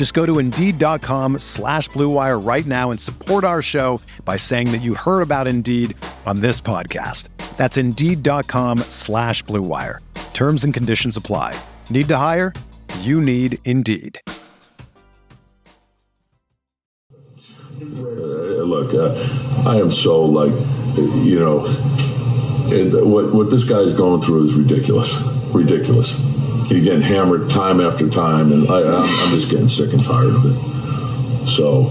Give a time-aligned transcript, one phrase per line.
[0.00, 4.78] Just go to Indeed.com slash BlueWire right now and support our show by saying that
[4.78, 7.28] you heard about Indeed on this podcast.
[7.58, 9.98] That's Indeed.com slash BlueWire.
[10.32, 11.54] Terms and conditions apply.
[11.90, 12.54] Need to hire?
[13.00, 14.18] You need Indeed.
[14.26, 14.32] Uh,
[18.64, 20.52] look, uh, I am so like,
[20.96, 21.58] you know,
[23.04, 25.18] what what this guy's going through is ridiculous,
[25.52, 26.29] ridiculous.
[26.68, 30.34] He's getting hammered time after time, and I, I'm, I'm just getting sick and tired
[30.34, 30.54] of it.
[31.46, 31.90] So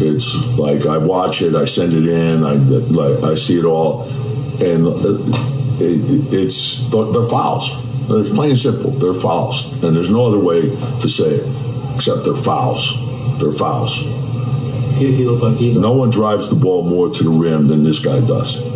[0.00, 4.02] it's like I watch it, I send it in, I like I see it all,
[4.60, 5.18] and uh,
[5.80, 7.70] it, it's they're fouls.
[8.10, 8.90] It's plain and simple.
[8.90, 13.38] They're fouls, and there's no other way to say it except they're fouls.
[13.38, 14.00] They're fouls.
[14.98, 15.78] He, he like he.
[15.78, 18.71] No one drives the ball more to the rim than this guy does.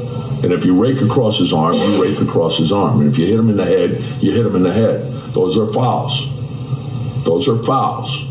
[0.47, 3.01] And if you rake across his arm, you rake across his arm.
[3.01, 3.91] And if you hit him in the head,
[4.23, 5.01] you hit him in the head.
[5.33, 7.25] Those are fouls.
[7.25, 8.29] Those are fouls.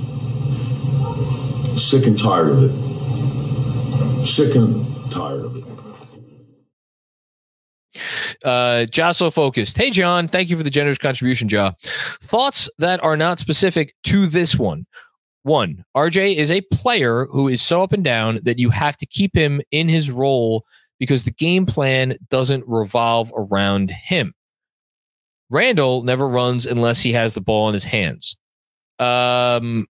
[1.77, 4.25] Sick and tired of it.
[4.25, 5.65] Sick and tired of it.
[8.45, 9.75] Uh, Josso focused.
[9.75, 11.73] Hey, John, thank you for the generous contribution, Ja.
[12.21, 14.85] Thoughts that are not specific to this one.
[15.43, 19.05] One, RJ is a player who is so up and down that you have to
[19.05, 20.63] keep him in his role
[20.99, 24.33] because the game plan doesn't revolve around him.
[25.49, 28.35] Randle never runs unless he has the ball in his hands.
[28.97, 29.87] Um,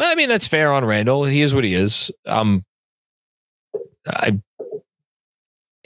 [0.00, 1.24] I mean that's fair on Randle.
[1.24, 2.10] He is what he is.
[2.26, 2.64] Um,
[4.06, 4.40] I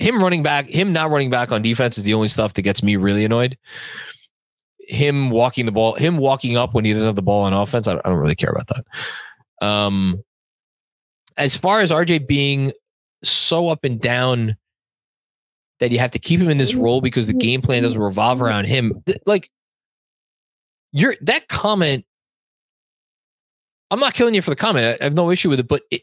[0.00, 2.82] him running back, him not running back on defense is the only stuff that gets
[2.82, 3.56] me really annoyed.
[4.88, 7.86] Him walking the ball, him walking up when he doesn't have the ball on offense,
[7.86, 9.66] I don't, I don't really care about that.
[9.66, 10.24] Um,
[11.40, 12.70] as far as RJ being
[13.24, 14.56] so up and down
[15.80, 18.42] that you have to keep him in this role because the game plan doesn't revolve
[18.42, 19.50] around him, like
[20.92, 22.04] you're that comment.
[23.90, 24.98] I'm not killing you for the comment.
[25.00, 26.02] I have no issue with it, but it,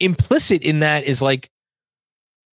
[0.00, 1.50] implicit in that is like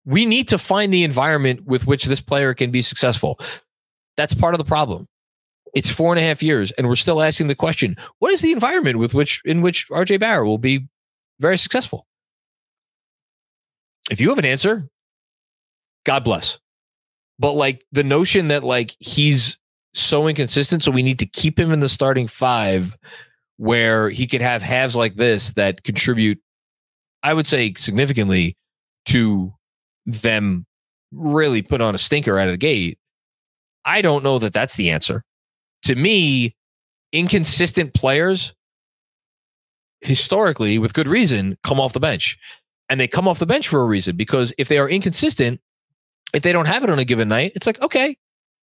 [0.05, 3.39] we need to find the environment with which this player can be successful.
[4.17, 5.07] That's part of the problem.
[5.75, 8.51] It's four and a half years, and we're still asking the question: What is the
[8.51, 10.87] environment with which in which RJ Barrett will be
[11.39, 12.05] very successful?
[14.11, 14.88] If you have an answer,
[16.05, 16.59] God bless.
[17.39, 19.57] But like the notion that like he's
[19.94, 22.97] so inconsistent, so we need to keep him in the starting five,
[23.57, 26.39] where he could have halves like this that contribute,
[27.21, 28.57] I would say, significantly
[29.05, 29.53] to
[30.05, 30.65] them
[31.11, 32.97] really put on a stinker out of the gate.
[33.85, 35.23] I don't know that that's the answer.
[35.83, 36.55] To me,
[37.11, 38.53] inconsistent players
[40.03, 42.37] historically, with good reason, come off the bench.
[42.89, 45.61] And they come off the bench for a reason because if they are inconsistent,
[46.33, 48.17] if they don't have it on a given night, it's like, okay,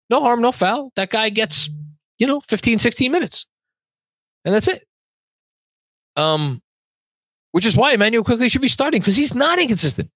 [0.09, 0.93] no harm, no foul.
[0.97, 1.71] That guy gets,
[2.19, 3.47] you know, 15, 16 minutes.
[4.45, 4.87] And that's it.
[6.17, 6.63] Um,
[7.53, 10.11] which is why Immanuel Quickley should be starting because he's not inconsistent.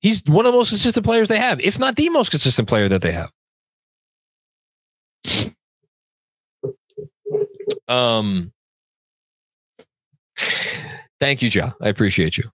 [0.00, 2.88] He's one of the most consistent players they have, if not the most consistent player
[2.88, 3.30] that they have.
[7.88, 8.52] Um,
[11.20, 11.70] thank you, Joe.
[11.80, 12.44] I appreciate you.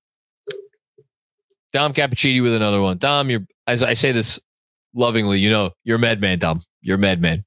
[1.72, 2.98] Dom Cappuccini with another one.
[2.98, 4.40] Dom, you're as I say this
[4.94, 6.62] lovingly, you know, you're madman, Dom.
[6.82, 7.44] You're madman.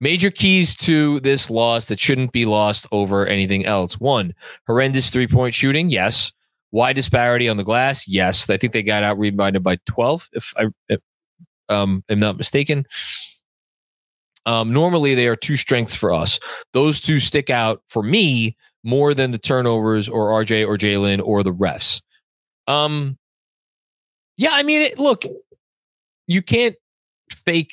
[0.00, 4.00] Major keys to this loss that shouldn't be lost over anything else.
[4.00, 4.34] One,
[4.66, 5.90] horrendous three point shooting.
[5.90, 6.32] Yes.
[6.72, 8.08] Wide disparity on the glass.
[8.08, 8.48] Yes.
[8.48, 11.00] I think they got out rebounded by 12, if I if,
[11.68, 12.86] um, am not mistaken.
[14.46, 16.38] Um, normally, they are two strengths for us.
[16.72, 21.42] Those two stick out for me more than the turnovers or RJ or Jalen or
[21.42, 22.02] the refs.
[22.66, 23.18] Um,
[24.36, 25.24] yeah, I mean, it, look,
[26.26, 26.76] you can't
[27.30, 27.72] fake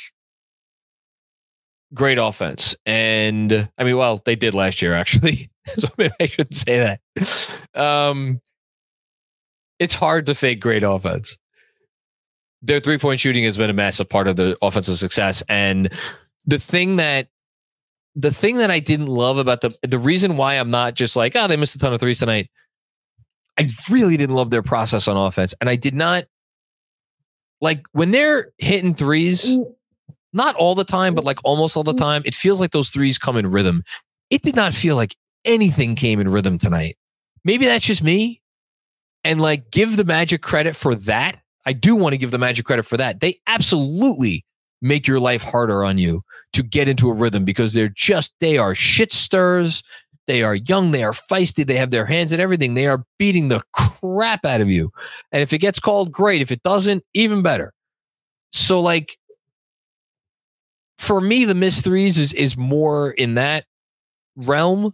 [1.94, 2.76] great offense.
[2.86, 5.50] And I mean, well, they did last year, actually.
[5.78, 7.80] so maybe I shouldn't say that.
[7.80, 8.42] Um,
[9.80, 11.38] it's hard to fake great offense.
[12.62, 15.44] Their three point shooting has been a massive part of the offensive success.
[15.48, 15.90] And
[16.46, 17.28] the thing that
[18.18, 21.36] the thing that I didn't love about the the reason why I'm not just like,
[21.36, 22.50] oh, they missed a ton of threes tonight.
[23.58, 25.54] I really didn't love their process on offense.
[25.62, 26.26] And I did not
[27.62, 29.72] like when they're hitting threes, mm.
[30.34, 32.00] not all the time, but like almost all the mm.
[32.00, 33.84] time, it feels like those threes come in rhythm.
[34.32, 35.16] It did not feel like
[35.46, 36.98] anything came in rhythm tonight.
[37.44, 38.42] Maybe that's just me.
[39.24, 41.40] And like give the Magic credit for that.
[41.68, 43.20] I do want to give the Magic credit for that.
[43.20, 44.44] They absolutely
[44.82, 48.58] make your life harder on you to get into a rhythm because they're just, they
[48.58, 49.84] are shit stirs.
[50.28, 50.92] They are young.
[50.92, 51.66] They are feisty.
[51.66, 52.74] They have their hands and everything.
[52.74, 54.92] They are beating the crap out of you.
[55.32, 56.42] And if it gets called, great.
[56.42, 57.74] If it doesn't, even better.
[58.52, 59.18] So, like,
[60.98, 63.66] for me, the missed threes is, is more in that
[64.36, 64.94] realm.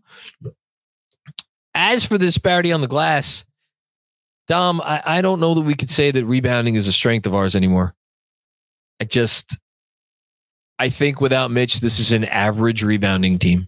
[1.74, 3.44] As for the disparity on the glass,
[4.48, 7.34] Dom, I, I don't know that we could say that rebounding is a strength of
[7.34, 7.96] ours anymore.
[9.00, 9.58] I just,
[10.80, 13.68] I think without Mitch, this is an average rebounding team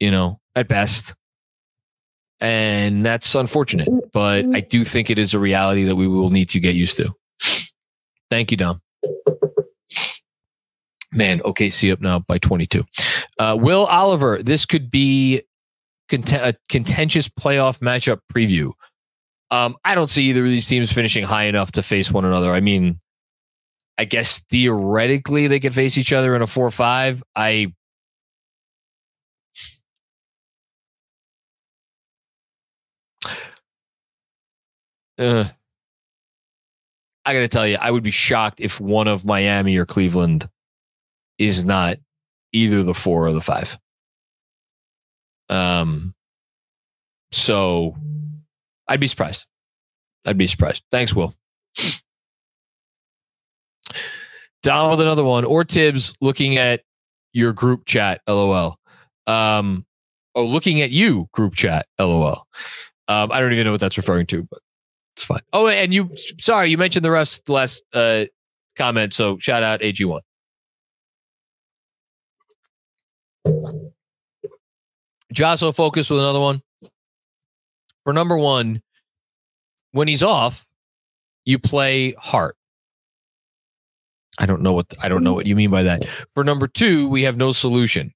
[0.00, 1.14] you know, at best.
[2.40, 6.50] And that's unfortunate, but I do think it is a reality that we will need
[6.50, 7.12] to get used to.
[8.30, 8.82] Thank you, Dom.
[11.12, 12.84] Man, OKC up now by 22.
[13.38, 15.42] Uh, Will Oliver, this could be
[16.10, 18.72] cont- a contentious playoff matchup preview.
[19.50, 22.52] Um, I don't see either of these teams finishing high enough to face one another.
[22.52, 23.00] I mean,
[23.98, 27.22] I guess theoretically they could face each other in a 4 or 5.
[27.34, 27.72] I
[35.18, 35.44] uh,
[37.24, 40.48] I got to tell you, I would be shocked if one of Miami or Cleveland
[41.38, 41.96] is not
[42.52, 43.76] either the four or the five.
[45.48, 46.14] Um,
[47.32, 47.96] so
[48.88, 49.46] I'd be surprised.
[50.24, 50.82] I'd be surprised.
[50.90, 51.34] Thanks, Will.
[54.62, 56.82] Down with another one, or Thibs looking at
[57.32, 58.76] your group chat, lol.
[59.26, 59.86] Um,
[60.34, 62.46] oh, looking at you, group chat, lol.
[63.08, 64.60] Um, I don't even know what that's referring to, but
[65.14, 65.42] it's fine.
[65.52, 68.24] Oh, and you, sorry, you mentioned the refs the last uh,
[68.76, 69.14] comment.
[69.14, 70.20] So shout out AG1.
[75.32, 76.62] Josso focus with another one.
[78.04, 78.82] For number one,
[79.92, 80.66] when he's off,
[81.44, 82.55] you play heart.
[84.38, 86.04] I don't know what I don't know what you mean by that.
[86.34, 88.12] For number two, we have no solution.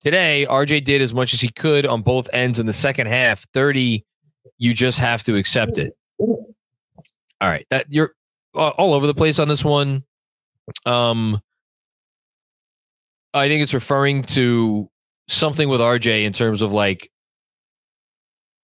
[0.00, 3.46] Today, RJ did as much as he could on both ends in the second half.
[3.54, 4.04] 30
[4.58, 5.96] you just have to accept it.
[6.18, 6.38] All
[7.40, 8.14] right, that you're
[8.54, 10.04] all over the place on this one.
[10.86, 11.40] Um,
[13.34, 14.88] I think it's referring to
[15.28, 17.10] something with RJ in terms of like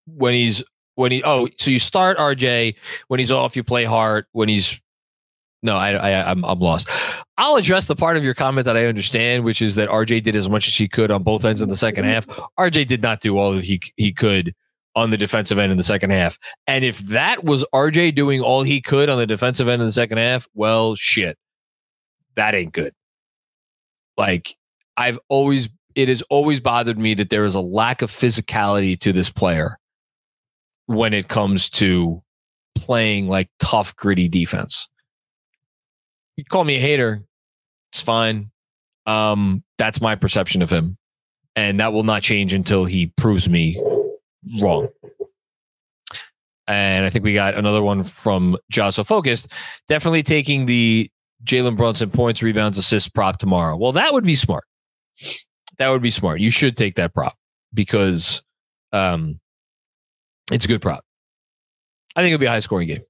[0.07, 0.63] when he's
[0.95, 2.75] when he oh so you start RJ
[3.07, 4.79] when he's off you play hard when he's
[5.65, 6.89] no I, I I'm I'm lost.
[7.37, 10.35] I'll address the part of your comment that I understand, which is that RJ did
[10.35, 12.25] as much as he could on both ends in the second half.
[12.57, 14.55] RJ did not do all that he he could
[14.95, 16.39] on the defensive end in the second half.
[16.67, 19.91] And if that was RJ doing all he could on the defensive end in the
[19.91, 21.37] second half, well, shit,
[22.35, 22.93] that ain't good.
[24.17, 24.55] Like,
[24.95, 29.11] I've always, it has always bothered me that there is a lack of physicality to
[29.11, 29.77] this player
[30.85, 32.21] when it comes to
[32.75, 34.87] playing like tough, gritty defense.
[36.37, 37.23] You call me a hater,
[37.91, 38.51] it's fine.
[39.05, 40.97] Um, that's my perception of him.
[41.55, 43.81] And that will not change until he proves me
[44.59, 44.89] wrong.
[46.67, 49.47] And I think we got another one from Josso Focused.
[49.87, 51.09] Definitely taking the
[51.43, 53.77] Jalen Brunson points, rebounds, assists prop tomorrow.
[53.77, 54.65] Well, that would be smart.
[55.77, 56.39] That would be smart.
[56.39, 57.35] You should take that prop
[57.73, 58.41] because
[58.91, 59.39] um,
[60.51, 61.05] it's a good prop.
[62.15, 63.03] I think it'll be a high scoring game.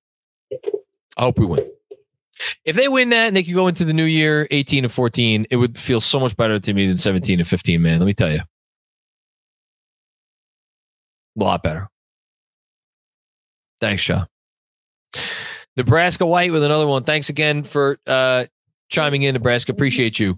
[1.18, 1.70] I hope we win.
[2.64, 5.48] If they win that and they can go into the new year 18 to 14,
[5.50, 8.00] it would feel so much better to me than 17 to 15, man.
[8.00, 8.42] Let me tell you.
[11.40, 11.90] A lot better.
[13.82, 14.28] Thanks, Sean.
[15.78, 17.04] Nebraska White with another one.
[17.04, 18.46] Thanks again for uh,
[18.90, 19.72] chiming in, Nebraska.
[19.72, 20.36] Appreciate you.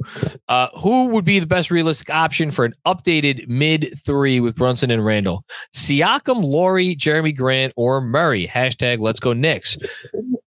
[0.47, 4.89] Uh, who would be the best realistic option for an updated mid three with Brunson
[4.89, 5.45] and Randle?
[5.75, 8.47] Siakam, Lauri, Jerami Grant, or Murray?
[8.47, 9.77] Hashtag Let's Go Knicks.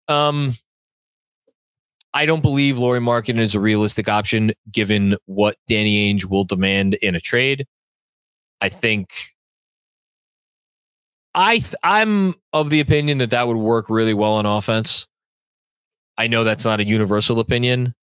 [0.08, 0.54] Um,
[2.18, 6.96] I don't believe Lauri Markkanen is a realistic option given what Danny Ainge will demand
[6.96, 7.68] in a trade.
[8.60, 9.12] I think
[11.36, 15.06] I th- I'm of the opinion that that would work really well on offense.
[16.18, 17.94] I know that's not a universal opinion.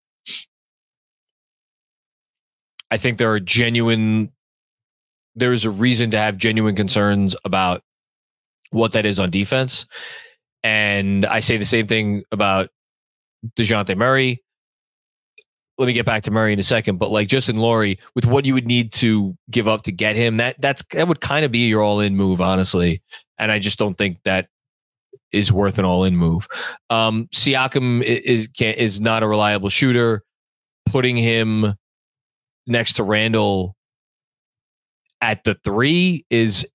[2.92, 4.30] I think there are genuine
[5.34, 7.82] there is a reason to have genuine concerns about
[8.70, 9.86] what that is on defense.
[10.62, 12.70] And I say the same thing about
[13.56, 14.42] DeJounte Murray.
[15.76, 18.46] Let me get back to Murray in a second, but like Justin Lauri, with what
[18.46, 21.50] you would need to give up to get him, that that's that would kind of
[21.50, 23.02] be your all in move, honestly.
[23.38, 24.48] And I just don't think that
[25.32, 26.46] is worth an all in move.
[26.90, 30.22] Um, Siakam is is not a reliable shooter.
[30.86, 31.74] Putting him
[32.66, 33.74] next to Randle
[35.20, 36.66] at the three is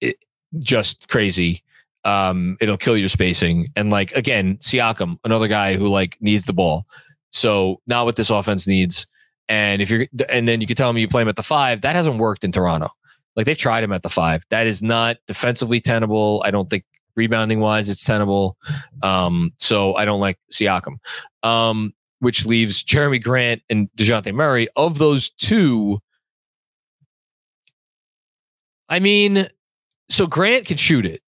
[0.60, 1.64] just crazy.
[2.06, 3.68] Um, it'll kill your spacing.
[3.76, 6.86] And like again, Siakam, another guy who like needs the ball.
[7.32, 9.06] So not what this offense needs.
[9.48, 11.82] And if you're, and then you can tell me you play him at the five.
[11.82, 12.90] That hasn't worked in Toronto.
[13.36, 14.44] Like they've tried him at the five.
[14.50, 16.42] That is not defensively tenable.
[16.46, 16.84] I don't think
[17.16, 18.58] rebounding wise it's tenable.
[19.02, 20.98] Um, so I don't like Siakam.
[21.44, 24.68] Um, which leaves Jerami Grant and Dejounte Murray.
[24.76, 26.00] Of those two,
[28.90, 29.48] I mean,
[30.10, 31.22] so Grant can shoot it.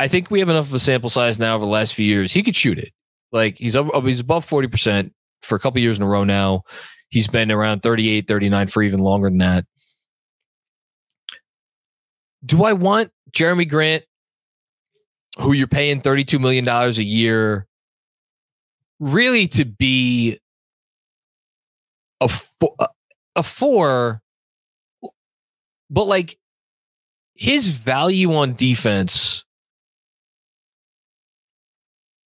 [0.00, 2.32] I think we have enough of a sample size now over the last few years.
[2.32, 2.90] He could shoot it.
[3.32, 5.10] Like he's over, oh, he's above 40%
[5.42, 6.62] for a couple years in a row now.
[7.10, 9.66] He's been around 38, 39 for even longer than that.
[12.46, 14.04] Do I want Jerami Grant,
[15.38, 17.66] who you're paying $32 million a year,
[19.00, 20.38] really to be
[22.22, 22.30] a,
[23.36, 24.22] a four,
[25.90, 26.38] but like
[27.34, 29.44] his value on defense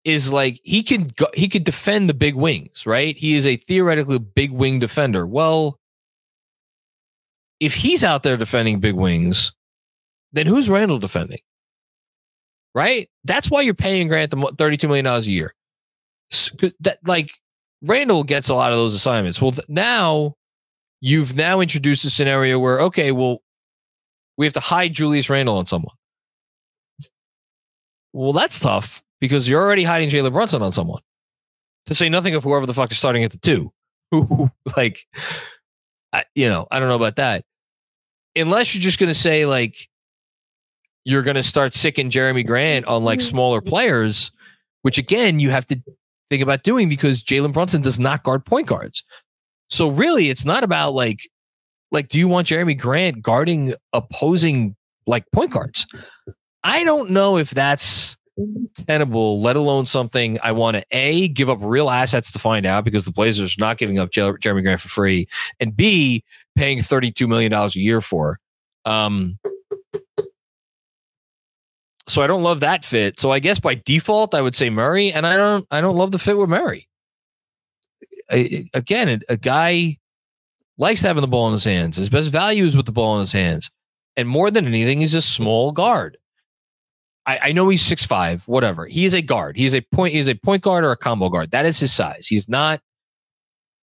[0.06, 3.16] is like he can go, he could defend the big wings, right?
[3.16, 5.26] He is a theoretically big wing defender.
[5.26, 5.80] Well,
[7.58, 9.52] if he's out there defending big wings,
[10.32, 11.40] then who's Randle defending?
[12.72, 13.10] Right?
[13.24, 15.52] That's why you're paying Grant the $32 million a year.
[16.80, 17.32] That like
[17.82, 19.42] Randle gets a lot of those assignments.
[19.42, 20.34] Well, now
[21.00, 23.42] you've now introduced a scenario where okay, well,
[24.36, 25.94] we have to hide Julius Randle on someone.
[28.12, 31.02] Well, that's tough because you're already hiding Jalen Brunson on someone.
[31.86, 33.72] To say nothing of whoever the fuck is starting at the two.
[34.10, 35.06] Who, like,
[36.12, 37.44] I, you know, I don't know about that.
[38.34, 39.88] Unless you're just going to say, like,
[41.04, 43.28] you're going to start sicking Jerami Grant on like mm-hmm.
[43.28, 44.32] smaller players,
[44.82, 45.80] which again, you have to
[46.30, 49.04] think about doing because Jalen Brunson does not guard point guards.
[49.70, 51.20] So really, it's not about like
[51.92, 54.74] like, do you want Jerami Grant guarding opposing
[55.06, 55.86] like point guards?
[56.64, 58.16] I don't know if that's
[58.86, 62.84] tenable, let alone something I want to A, give up real assets to find out
[62.84, 65.26] because the Blazers are not giving up Jerami Grant for free,
[65.60, 66.22] and B,
[66.56, 68.38] paying $32 million a year for.
[68.84, 69.38] Um,
[72.08, 73.18] so I don't love that fit.
[73.18, 76.12] So I guess by default, I would say Murray, and I don't, I don't love
[76.12, 76.88] the fit with Murray.
[78.30, 79.98] I, again, a guy
[80.78, 81.96] likes having the ball in his hands.
[81.96, 83.70] His best value is with the ball in his hands.
[84.16, 86.16] And more than anything, he's a small guard.
[87.26, 88.86] I, I know he's six five, whatever.
[88.86, 89.56] He is a guard.
[89.56, 91.50] He's a point, he's a point guard or a combo guard.
[91.50, 92.26] That is his size.
[92.26, 92.80] He's not,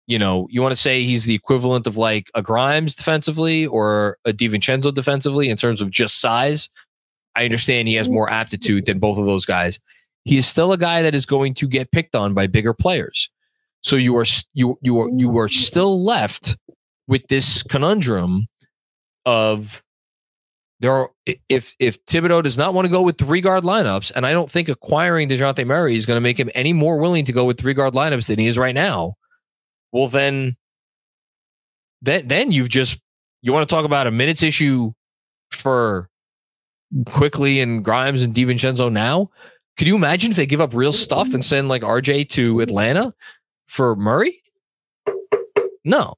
[0.07, 4.19] you know, you want to say he's the equivalent of like a Grimes defensively or
[4.25, 6.69] a DiVincenzo defensively in terms of just size.
[7.37, 9.79] I understand he has more aptitude than both of those guys.
[10.25, 13.31] He is still a guy that is going to get picked on by bigger players.
[13.83, 16.57] So you are you you are you are still left
[17.09, 18.49] with this conundrum
[19.25, 19.83] of
[20.81, 21.11] there are
[21.49, 24.51] if if Thibodeau does not want to go with three guard lineups, and I don't
[24.51, 27.61] think acquiring Dejounte Murray is going to make him any more willing to go with
[27.61, 29.15] three guard lineups than he is right now.
[29.93, 30.57] Well, then,
[32.01, 32.99] then then you've just
[33.43, 34.93] you want to talk about a minutes issue
[35.51, 36.09] for
[37.07, 39.31] Quickley and Grimes and DiVincenzo now.
[39.77, 43.13] Could you imagine if they give up real stuff and send like RJ to Atlanta
[43.67, 44.43] for Murray?
[45.85, 46.15] No,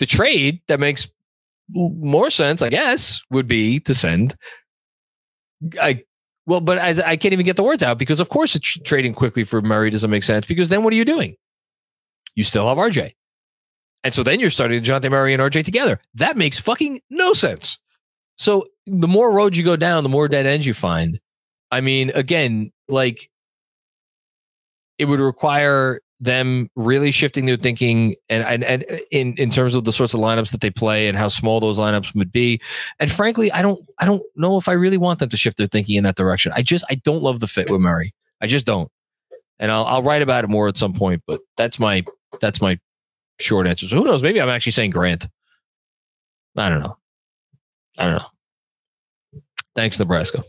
[0.00, 1.08] the trade that makes
[1.72, 4.36] more sense, I guess, would be to send.
[5.80, 6.02] I
[6.46, 9.14] well, but I, I can't even get the words out because, of course, it's trading
[9.14, 11.36] Quickley for Murray doesn't make sense because then what are you doing?
[12.34, 13.12] You still have RJ.
[14.02, 16.00] And so then you're starting Jonte Murray and RJ together.
[16.14, 17.78] That makes fucking no sense.
[18.36, 21.20] So the more roads you go down, the more dead ends you find.
[21.70, 23.30] I mean, again, like
[24.98, 29.84] it would require them really shifting their thinking and, and and in in terms of
[29.84, 32.60] the sorts of lineups that they play and how small those lineups would be.
[32.98, 35.66] And frankly, I don't I don't know if I really want them to shift their
[35.66, 36.52] thinking in that direction.
[36.54, 38.12] I just I don't love the fit with Murray.
[38.40, 38.90] I just don't.
[39.58, 42.04] And I'll I'll write about it more at some point, but that's my
[42.40, 42.78] that's my
[43.38, 43.86] short answer.
[43.86, 44.22] So who knows?
[44.22, 45.26] Maybe I'm actually saying Grant.
[46.56, 46.96] I don't know.
[47.98, 49.40] I don't know.
[49.74, 50.44] Thanks, Nebraska.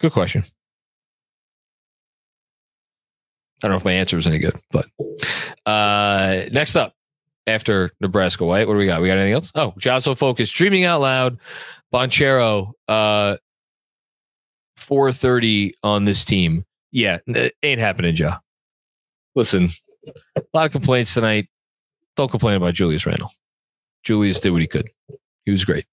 [0.00, 0.44] Good question.
[3.62, 4.86] I don't know if my answer was any good, but
[5.66, 6.94] uh, next up
[7.46, 9.00] after Nebraska White, what do we got?
[9.00, 9.52] We got anything else?
[9.54, 11.38] Oh, Jazzo Focus, streaming out loud.
[11.92, 13.36] Banchero, uh,
[14.76, 16.64] 430 on this team.
[16.90, 17.18] Yeah,
[17.62, 18.32] ain't happening, Joe.
[19.34, 19.70] Listen,
[20.36, 21.48] a lot of complaints tonight.
[22.16, 23.30] Don't complain about Julius Randle.
[24.04, 24.90] Julius did what he could.
[25.44, 25.86] He was great.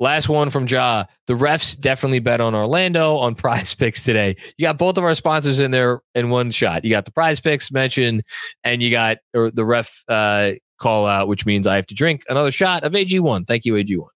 [0.00, 1.04] Last one from Ja.
[1.26, 4.36] The refs definitely bet on Orlando on prize picks today.
[4.56, 6.84] You got both of our sponsors in there in one shot.
[6.84, 8.22] You got the prize picks mentioned,
[8.64, 12.52] and you got the ref uh, call out, which means I have to drink another
[12.52, 13.46] shot of AG1.
[13.46, 14.06] Thank you, AG1.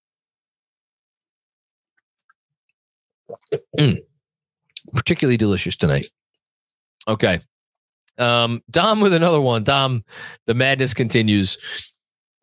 [3.79, 3.99] Mm.
[4.93, 6.11] Particularly delicious tonight.
[7.09, 7.41] Okay.
[8.19, 9.65] Um, Dom with another one.
[9.65, 10.05] Dom,
[10.47, 11.59] the madness continues.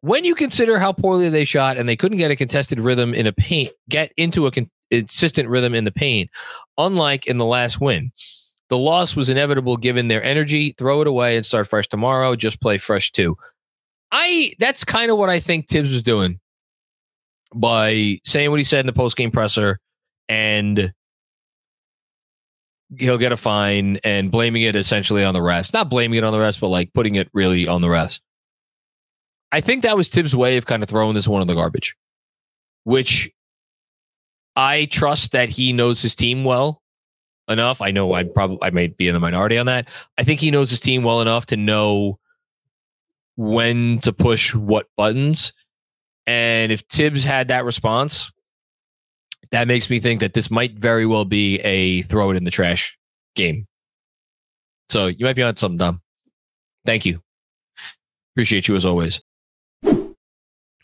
[0.02, 3.28] When you consider how poorly they shot and they couldn't get a contested rhythm in
[3.28, 6.30] a paint, get into a con- consistent rhythm in the paint,
[6.78, 8.12] unlike in the last win,
[8.70, 10.74] the loss was inevitable given their energy.
[10.78, 12.36] Throw it away and start fresh tomorrow.
[12.36, 13.36] Just play fresh too.
[14.12, 16.40] I that's kind of what I think Thibs was doing
[17.54, 19.80] by saying what he said in the post game presser
[20.28, 20.94] and
[22.98, 25.74] he'll get a fine and blaming it essentially on the refs.
[25.74, 28.20] Not blaming it on the refs, but like putting it really on the refs.
[29.52, 31.96] I think that was Thibs' way of kind of throwing this one in the garbage,
[32.84, 33.32] which
[34.56, 36.82] I trust that he knows his team well
[37.48, 37.82] enough.
[37.82, 39.88] I know I probably I may be in the minority on that.
[40.18, 42.20] I think he knows his team well enough to know
[43.36, 45.54] when to push what buttons.
[46.28, 48.32] And if Thibs had that response,
[49.52, 52.52] that makes me think that this might very well be a throw it in the
[52.52, 52.98] trash
[53.36, 53.66] game.
[54.90, 56.02] So you might be on something, Dom.
[56.86, 57.22] Thank you.
[58.34, 59.22] Appreciate you as always.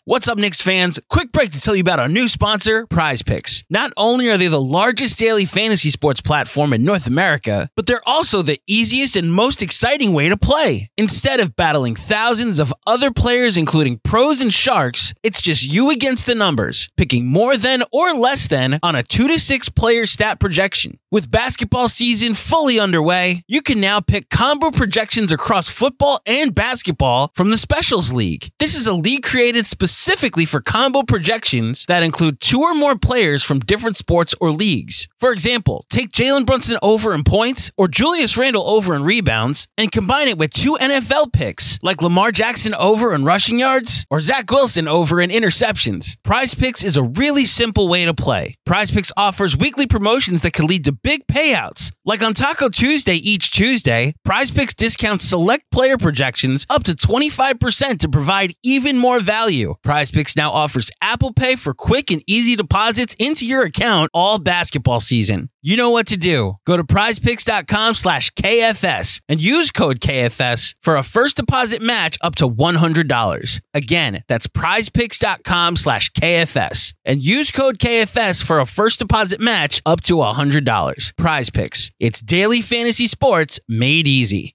[0.08, 1.00] What's up, Knicks fans?
[1.10, 3.64] Quick break to tell you about our new sponsor, Prize Picks.
[3.72, 8.08] Not only are they the largest daily fantasy sports platform in North America, but they're
[8.08, 10.92] also the easiest and most exciting way to play.
[10.96, 16.28] Instead of battling thousands of other players, including pros and sharks, it's just you against
[16.28, 20.40] the numbers, picking more than or less than on a two to six player stat
[20.40, 21.00] projection.
[21.10, 27.32] With basketball season fully underway, you can now pick combo projections across football and basketball
[27.34, 28.52] from the Specials League.
[28.60, 32.98] This is a league created specifically specifically for combo projections that include two or more
[32.98, 35.08] players from different sports or leagues.
[35.22, 39.92] For example, take Jalen Brunson over in points or Julius Randle over in rebounds and
[39.92, 44.52] combine it with two NFL picks like Lamar Jackson over in rushing yards or Zach
[44.52, 46.18] Wilson over in interceptions.
[46.24, 48.56] Prize Picks is a really simple way to play.
[48.66, 51.94] Prize Picks offers weekly promotions that can lead to big payouts.
[52.04, 58.00] Like on Taco Tuesday each Tuesday, Prize Picks discounts select player projections up to 25%
[58.00, 59.76] to provide even more value.
[59.86, 64.40] Prize Picks now offers Apple Pay for quick and easy deposits into your account all
[64.40, 65.52] basketball season.
[65.62, 66.56] You know what to do.
[66.66, 72.34] Go to prizepicks.com slash KFS and use code KFS for a first deposit match up
[72.36, 73.62] to $100.
[73.76, 80.02] Again, that's prizepicks.com slash KFS and use code KFS for a first deposit match up
[80.02, 81.16] to $100.
[81.16, 81.92] Prize Picks.
[82.00, 84.55] It's daily fantasy sports made easy.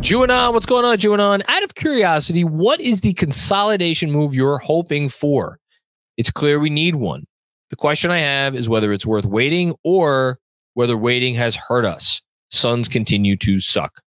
[0.00, 1.42] Juanon, what's going on, Juanon?
[1.48, 5.58] Out of curiosity, what is the consolidation move you're hoping for?
[6.16, 7.26] It's clear we need one.
[7.70, 10.38] The question I have is whether it's worth waiting or
[10.74, 12.22] whether waiting has hurt us.
[12.52, 14.00] Suns continue to suck.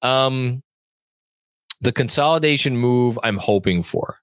[0.00, 0.62] Um,
[1.82, 4.16] the consolidation move I'm hoping for.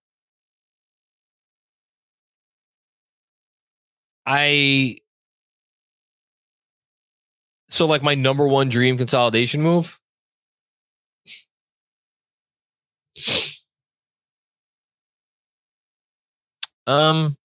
[4.25, 4.97] I
[7.69, 9.97] so like my number one dream consolidation move
[16.87, 17.37] um,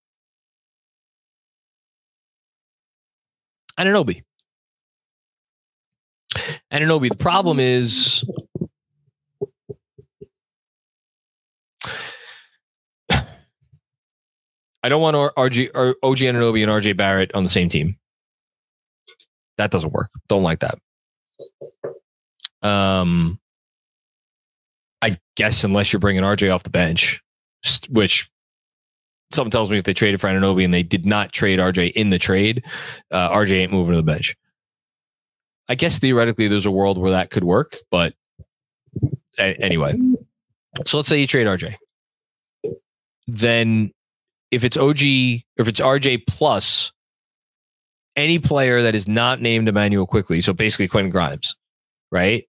[3.79, 4.23] Anunoby.
[6.73, 7.11] Anunoby.
[7.11, 8.25] The problem is
[14.83, 15.71] I don't want RG
[16.03, 17.97] OG Anunoby and RJ Barrett on the same team.
[19.59, 20.11] That doesn't work.
[20.29, 20.79] Don't like that.
[22.63, 23.39] Um,
[25.03, 27.21] I guess unless you're bringing RJ off the bench,
[27.91, 28.31] which
[29.33, 32.11] something tells me if they traded for Anunoby and they did not trade RJ in
[32.11, 32.65] the trade,
[33.11, 34.37] uh, RJ ain't moving to the bench.
[35.69, 38.15] I guess theoretically there's a world where that could work, but
[39.39, 39.99] a- anyway.
[40.87, 41.77] So let's say you trade RJ.
[43.27, 43.93] Then
[44.51, 46.93] if it's OG, if it's RJ plus
[48.17, 51.57] any player that is not named Immanuel Quickley, so basically Quentin Grimes,
[52.11, 52.47] right?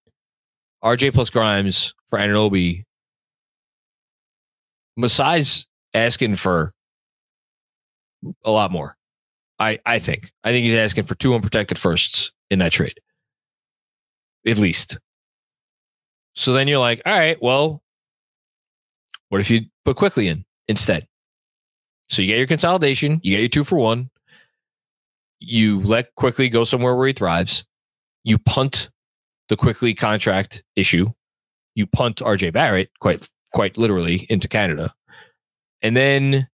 [0.83, 2.86] RJ plus Grimes for Anunoby.
[4.99, 6.71] Masai's asking for
[8.45, 8.95] a lot more.
[9.58, 10.32] I I think.
[10.43, 12.99] I think he's asking for two unprotected firsts in that trade.
[14.45, 14.99] At least.
[16.36, 17.82] So then you're like, all right, well,
[19.30, 20.45] what if you put Quickley in?
[20.67, 21.08] instead.
[22.10, 24.12] So you get your consolidation, you get your two for one.
[25.39, 27.65] You let Quickley go somewhere where he thrives.
[28.23, 28.91] You punt
[29.49, 31.12] the Quickley contract issue.
[31.75, 34.93] You punt RJ Barrett quite quite literally into Canada.
[35.81, 36.47] And then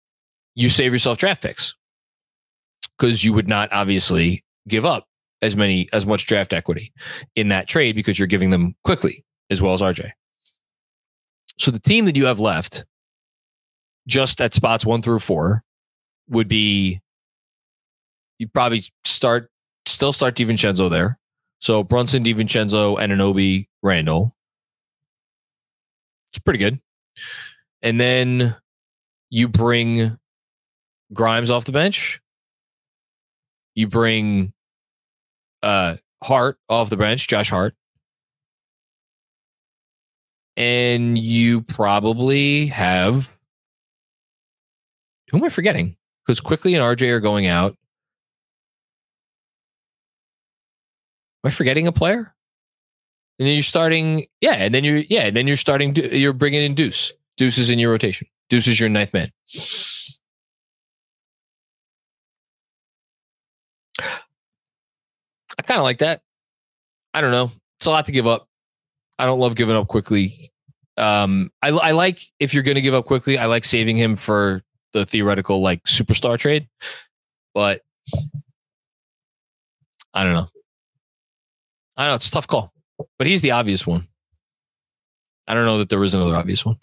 [0.55, 1.75] you save yourself draft picks
[2.97, 5.07] because you would not obviously give up
[5.41, 6.91] as many as much draft equity
[7.35, 10.11] in that trade because you're giving them Quickley as well as RJ.
[11.57, 12.85] So the team that you have left
[14.07, 15.63] just at spots 1 through 4
[16.29, 16.99] would be
[18.37, 19.49] you probably start
[19.85, 21.19] still start DiVincenzo there.
[21.59, 24.35] So Brunson, DiVincenzo, Anunoby, Randle.
[26.31, 26.79] It's pretty good.
[27.81, 28.55] And then
[29.29, 30.17] you bring
[31.13, 32.21] Grimes off the bench.
[33.75, 34.53] You bring
[35.63, 37.73] uh Hart off the bench, Josh Hart.
[40.57, 43.37] And you probably have
[45.31, 45.95] who am I forgetting?
[46.25, 47.75] Because Quickley and RJ are going out.
[51.43, 52.35] Am I forgetting a player?
[53.39, 56.61] And then you're starting, yeah, and then you're, yeah, and then you're starting, you're bringing
[56.61, 57.13] in Deuce.
[57.37, 58.27] Deuce is in your rotation.
[58.49, 59.31] Deuce is your ninth man.
[65.57, 66.21] I kind of like that.
[67.13, 67.51] I don't know.
[67.79, 68.47] It's a lot to give up.
[69.17, 70.51] I don't love giving up Quickley.
[70.97, 73.37] Um, I, I like if you're going to give up Quickley.
[73.37, 76.67] I like saving him for the theoretical like superstar trade,
[77.53, 77.81] but
[80.13, 80.47] I don't know.
[81.95, 82.15] I don't know.
[82.15, 82.73] It's a tough call,
[83.17, 84.07] but he's the obvious one.
[85.47, 86.77] I don't know that there is another obvious one.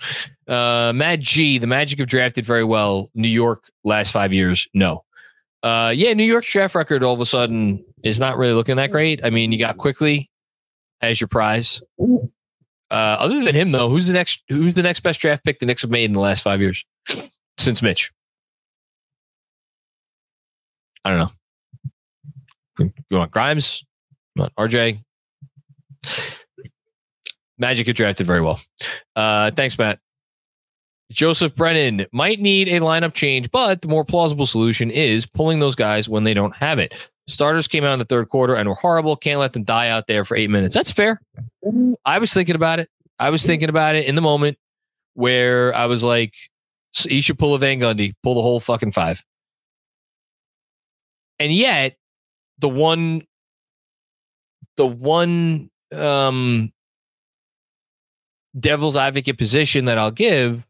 [0.49, 3.11] Uh, Matt G, the Magic have drafted very well.
[3.15, 5.05] New York last five years, no.
[5.63, 8.91] Uh, yeah, New York's draft record all of a sudden is not really looking that
[8.91, 9.25] great.
[9.25, 10.31] I mean, you got Quickley
[11.01, 11.81] as your prize.
[11.99, 12.25] Uh,
[12.91, 14.43] other than him, though, who's the next?
[14.49, 16.85] Who's the next best draft pick the Knicks have made in the last five years
[17.59, 18.13] since Mitch?
[21.05, 22.93] I don't know.
[23.11, 23.85] You want Grimes?
[24.35, 25.03] You want RJ?
[27.59, 28.61] Magic have drafted very well.
[29.15, 29.99] Uh, thanks, Matt.
[31.11, 35.77] Joseph Brennan might need a lineup change, but the more plausible solution is pulling those
[35.77, 36.95] guys when they don't have it.
[37.29, 39.17] Starters came out in the third quarter and were horrible.
[39.17, 40.75] Can't let them die out there for eight minutes.
[40.75, 41.21] That's fair.
[42.05, 42.89] I was thinking about it.
[43.19, 44.59] I was thinking about it in the moment
[45.15, 46.35] where I was like,
[47.05, 49.25] you should pull a Van Gundy, pull the whole fucking five.
[51.39, 51.97] And yet,
[52.59, 53.27] the one,
[54.77, 56.73] the one um,
[58.59, 60.65] devil's advocate position that I'll give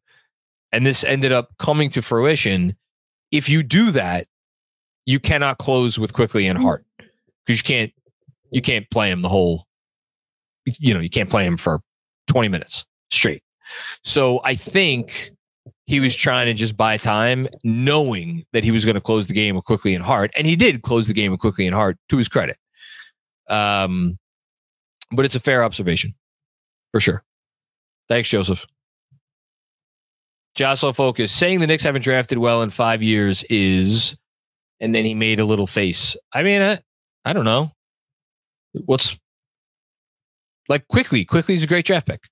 [0.73, 2.77] and this ended up coming to fruition.
[3.31, 4.27] If you do that,
[5.07, 6.85] you cannot close with Quickley and Hart
[7.47, 7.93] because you can't
[8.51, 9.67] you can't play him the whole
[10.67, 11.81] you know you can't play him for
[12.29, 13.43] 20 minutes straight
[14.03, 15.31] so i think
[15.87, 19.33] he was trying to just buy time knowing that he was going to close the
[19.33, 21.97] game with Quickley and Hart and he did close the game with Quickley and Hart
[22.09, 22.57] to his credit
[23.49, 24.19] um
[25.13, 26.15] but it's a fair observation
[26.93, 27.23] for sure
[28.09, 28.67] thanks joseph
[30.57, 34.17] Jocelyn Focus saying the Knicks haven't drafted well in five years is,
[34.81, 36.17] and then he made a little face.
[36.33, 36.81] I mean, I,
[37.27, 37.73] I don't know.
[38.73, 39.19] What's
[40.69, 41.27] like Quickley?
[41.27, 42.23] Quickley is a great draft pick.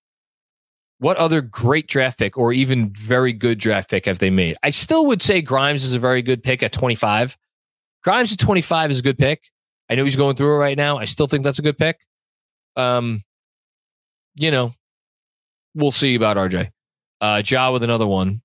[0.98, 4.56] What other great draft pick or even very good draft pick have they made?
[4.62, 7.36] I still would say Grimes is a very good pick at 25.
[8.02, 9.42] Grimes at 25 is a good pick.
[9.90, 10.96] I know he's going through it right now.
[10.96, 11.98] I still think that's a good pick.
[12.76, 13.22] Um,
[14.36, 14.74] you know,
[15.74, 16.70] we'll see about RJ.
[17.20, 18.42] Uh, Ja with another one.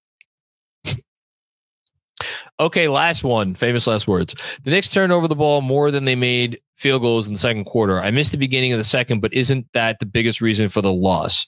[2.59, 3.55] okay, last one.
[3.55, 4.35] Famous last words.
[4.63, 7.65] The Knicks turned over the ball more than they made field goals in the second
[7.65, 7.99] quarter.
[7.99, 10.93] I missed the beginning of the second, but isn't that the biggest reason for the
[10.93, 11.47] loss?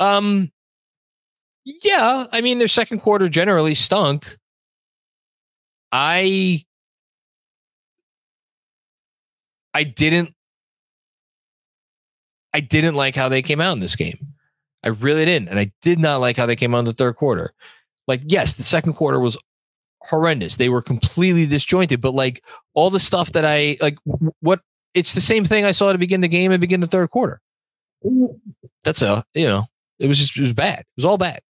[0.00, 0.50] Um,
[1.64, 2.26] yeah.
[2.32, 4.38] I mean, their second quarter generally stunk.
[5.92, 6.64] I
[9.74, 10.34] I didn't
[12.58, 14.18] I didn't like how they came out in this game.
[14.82, 15.48] I really didn't.
[15.48, 17.52] And I did not like how they came out in the third quarter.
[18.08, 19.38] Like, yes, the second quarter was
[20.00, 20.56] horrendous.
[20.56, 22.42] They were completely disjointed, but like
[22.74, 23.96] all the stuff that I like,
[24.40, 24.60] what
[24.92, 27.40] it's the same thing I saw to begin the game and begin the third quarter.
[28.82, 29.66] That's a, you know,
[30.00, 30.80] it was just, it was bad.
[30.80, 31.42] It was all bad.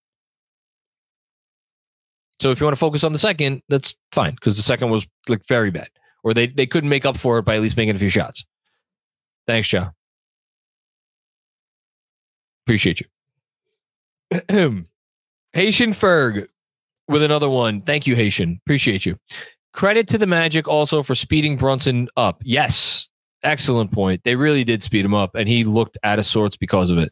[2.39, 5.09] So if you want to focus on the second, that's fine because the second was
[5.27, 5.89] like very bad,
[6.23, 8.45] or they they couldn't make up for it by at least making a few shots.
[9.47, 9.87] Thanks, Joe.
[12.69, 13.07] Appreciate you.
[15.55, 16.49] Haitian Ferg
[17.09, 17.81] with another one.
[17.81, 18.61] Thank you, Haitian.
[18.67, 19.19] Appreciate you.
[19.73, 22.43] Credit to the Magic also for speeding Brunson up.
[22.45, 23.09] Yes,
[23.43, 24.23] excellent point.
[24.25, 27.11] They really did speed him up, and he looked out of sorts because of it.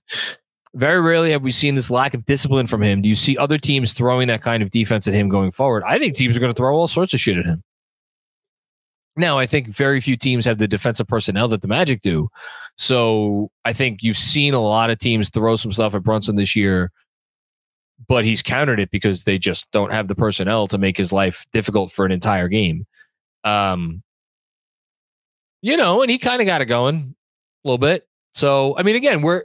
[0.75, 3.01] Very rarely have we seen this lack of discipline from him.
[3.01, 5.85] Do you see other teams throwing that kind of defense at him going forward?
[5.87, 7.63] I think teams are going to throw all sorts of shit at him.
[9.17, 12.29] Now, I think very few teams have the defensive personnel that the Magic do.
[12.77, 16.55] So I think you've seen a lot of teams throw some stuff at Brunson this
[16.55, 16.93] year,
[18.07, 21.47] but he's countered it because they just don't have the personnel to make his life
[21.53, 22.87] difficult for an entire game.
[23.45, 24.03] Um,
[25.63, 27.15] you know, and he kind of got it going
[27.65, 28.07] a little bit.
[28.35, 29.45] So, I mean, again, we're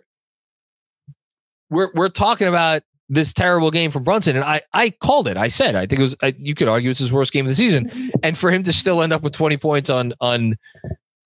[1.69, 5.37] we're we're talking about this terrible game from Brunson, and I I called it.
[5.37, 6.15] I said I think it was.
[6.21, 8.73] I, you could argue it's his worst game of the season, and for him to
[8.73, 10.57] still end up with twenty points on on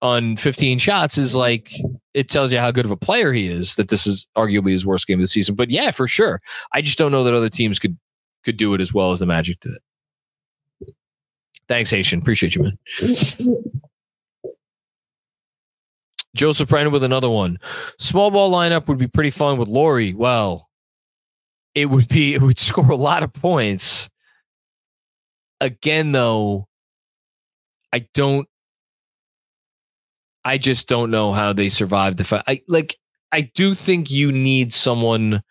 [0.01, 1.71] on fifteen shots is like
[2.13, 3.75] it tells you how good of a player he is.
[3.75, 5.55] That this is arguably his worst game of the season.
[5.55, 6.41] But yeah, for sure,
[6.73, 7.97] I just don't know that other teams could
[8.43, 10.93] could do it as well as the Magic did it.
[11.67, 12.19] Thanks, Haitian.
[12.19, 12.77] Appreciate you, man.
[16.35, 17.57] Joseph Brennan with another one.
[17.97, 20.13] Small ball lineup would be pretty fun with Lauri.
[20.13, 20.69] Well,
[21.73, 24.09] it would be it would score a lot of points.
[25.61, 26.67] Again, though,
[27.91, 28.47] I don't.
[30.45, 32.43] I just don't know how they survived the fight.
[32.47, 32.95] I like.
[33.31, 35.41] I do think you need someone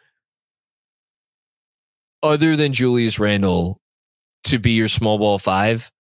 [2.22, 3.80] other than Julius Randle
[4.44, 5.90] to be your small ball five,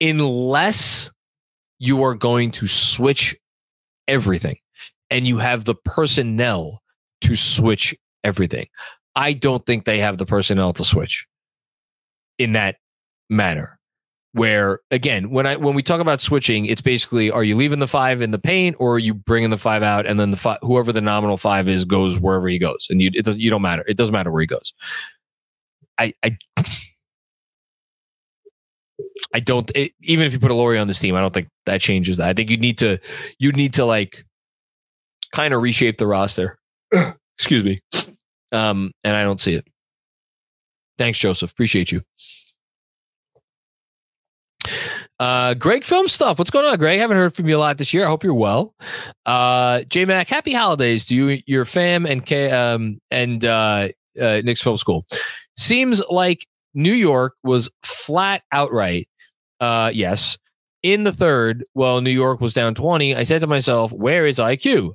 [0.00, 1.10] unless
[1.78, 3.36] you are going to switch
[4.06, 4.56] everything
[5.10, 6.80] and you have the personnel
[7.22, 7.94] to switch
[8.24, 8.68] everything.
[9.16, 11.26] I don't think they have the personnel to switch
[12.38, 12.76] in that
[13.28, 13.77] manner.
[14.38, 17.86] Where again, when I when we talk about switching, it's basically are you leaving the
[17.86, 20.58] five in the paint or are you bringing the five out and then the five,
[20.62, 23.62] whoever the nominal five is goes wherever he goes and you it does, you don't
[23.62, 24.72] matter it doesn't matter where he goes.
[25.98, 26.36] I I
[29.34, 31.48] I don't it, even if you put a Lauri on this team, I don't think
[31.66, 32.28] that changes that.
[32.28, 32.98] I think you need to
[33.38, 34.24] you need to like
[35.32, 36.58] kind of reshape the roster.
[37.38, 37.80] Excuse me.
[38.52, 39.66] Um, and I don't see it.
[40.96, 41.50] Thanks, Joseph.
[41.52, 42.02] Appreciate you.
[45.20, 46.38] Uh, Greg Film Stuff.
[46.38, 46.98] What's going on, Greg?
[47.00, 48.04] Haven't heard from you a lot this year.
[48.04, 48.74] I hope you're well.
[49.26, 53.88] Uh, J Mac, happy holidays to you, your fam, and K, um, and uh,
[54.20, 55.06] uh, Knicks Film School.
[55.56, 59.08] Seems like New York was flat outright.
[59.60, 60.38] Uh, yes.
[60.84, 63.16] In the third, well, New York was down 20.
[63.16, 64.92] I said to myself, where is IQ?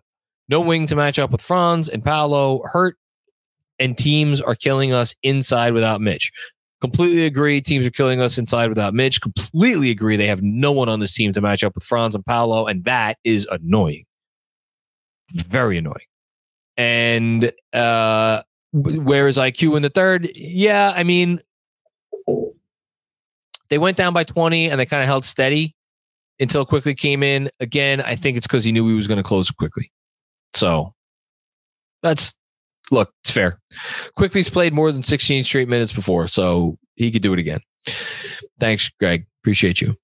[0.48, 2.62] No wing to match up with Franz and Paolo.
[2.64, 2.98] Hurt
[3.80, 6.32] and teams are killing us inside without Mitch.
[6.84, 7.62] Completely agree.
[7.62, 9.22] Teams are killing us inside without Mitch.
[9.22, 10.18] Completely agree.
[10.18, 12.84] They have no one on this team to match up with Franz and Paolo, and
[12.84, 14.04] that is annoying.
[15.32, 15.96] Very annoying.
[16.76, 18.42] And uh,
[18.74, 20.30] where is IQ in the third?
[20.36, 21.40] Yeah, I mean,
[23.70, 25.78] they went down by 20 and they kind of held steady
[26.38, 27.50] until Quickley came in.
[27.62, 29.90] Again, I think it's because he knew he was going to close Quickley.
[30.54, 30.94] So
[32.02, 32.36] that's
[32.92, 33.60] look, it's fair.
[34.16, 37.60] Quickley's played more than 16 straight minutes before, so he could do it again.
[38.60, 39.26] Thanks, Greg.
[39.42, 39.98] Appreciate you.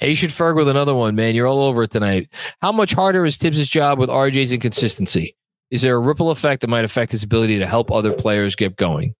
[0.00, 1.34] Should Ferg with another one, man.
[1.34, 2.28] You're all over it tonight.
[2.60, 5.36] How much harder is Thibs' job with RJ's inconsistency?
[5.70, 8.76] Is there a ripple effect that might affect his ability to help other players get
[8.76, 9.14] going?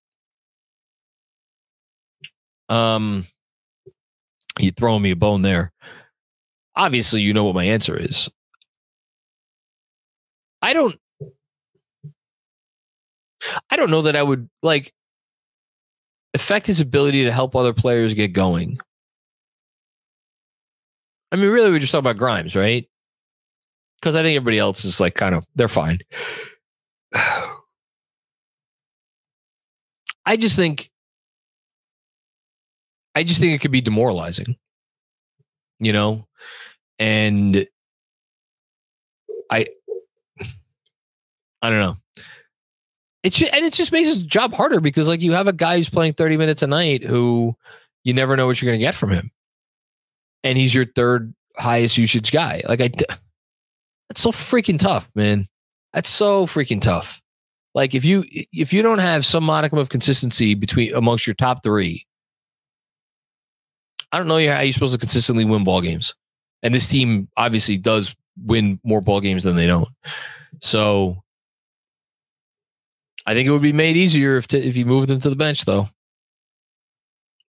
[2.69, 3.27] Um,
[4.59, 5.73] you throwing me a bone there.
[6.77, 8.29] Obviously, you know what my answer is.
[10.63, 10.99] I don't
[13.71, 14.93] I don't know that I would like
[16.35, 18.79] affect his ability to help other players get going.
[21.33, 22.89] I mean, really, we're just talking about Grimes, right?
[24.01, 25.99] Because I think everybody else is like kind of they're fine.
[30.27, 30.91] I just think
[33.15, 34.57] I just think it could be demoralizing.
[35.79, 36.27] You know?
[36.99, 37.67] And
[39.51, 39.67] I
[41.63, 41.97] I don't know.
[43.27, 45.79] It should, and it just makes his job harder because like you have a guy
[45.79, 47.57] who's playing 30 minutes a night who
[48.05, 49.33] you never know what you're going to get from him.
[50.45, 52.63] And he's your third highest usage guy.
[52.69, 52.93] Like I
[54.09, 55.49] that's so freaking tough, man.
[55.93, 57.21] That's so freaking tough.
[57.75, 61.65] Like if you if you don't have some modicum of consistency between amongst your top
[61.65, 62.07] 3,
[64.13, 66.15] I don't know how you're supposed to consistently win ball games.
[66.63, 69.89] And this team obviously does win more ball games than they don't.
[70.61, 71.25] So
[73.27, 75.37] I think it would be made easier if to, if you moved them to the
[75.37, 75.83] bench, though.
[75.83, 75.89] I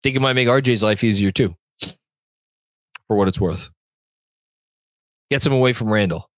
[0.03, 1.55] think it might make RJ's life easier too,
[3.07, 3.69] for what it's worth.
[5.31, 6.29] Gets him away from Randle.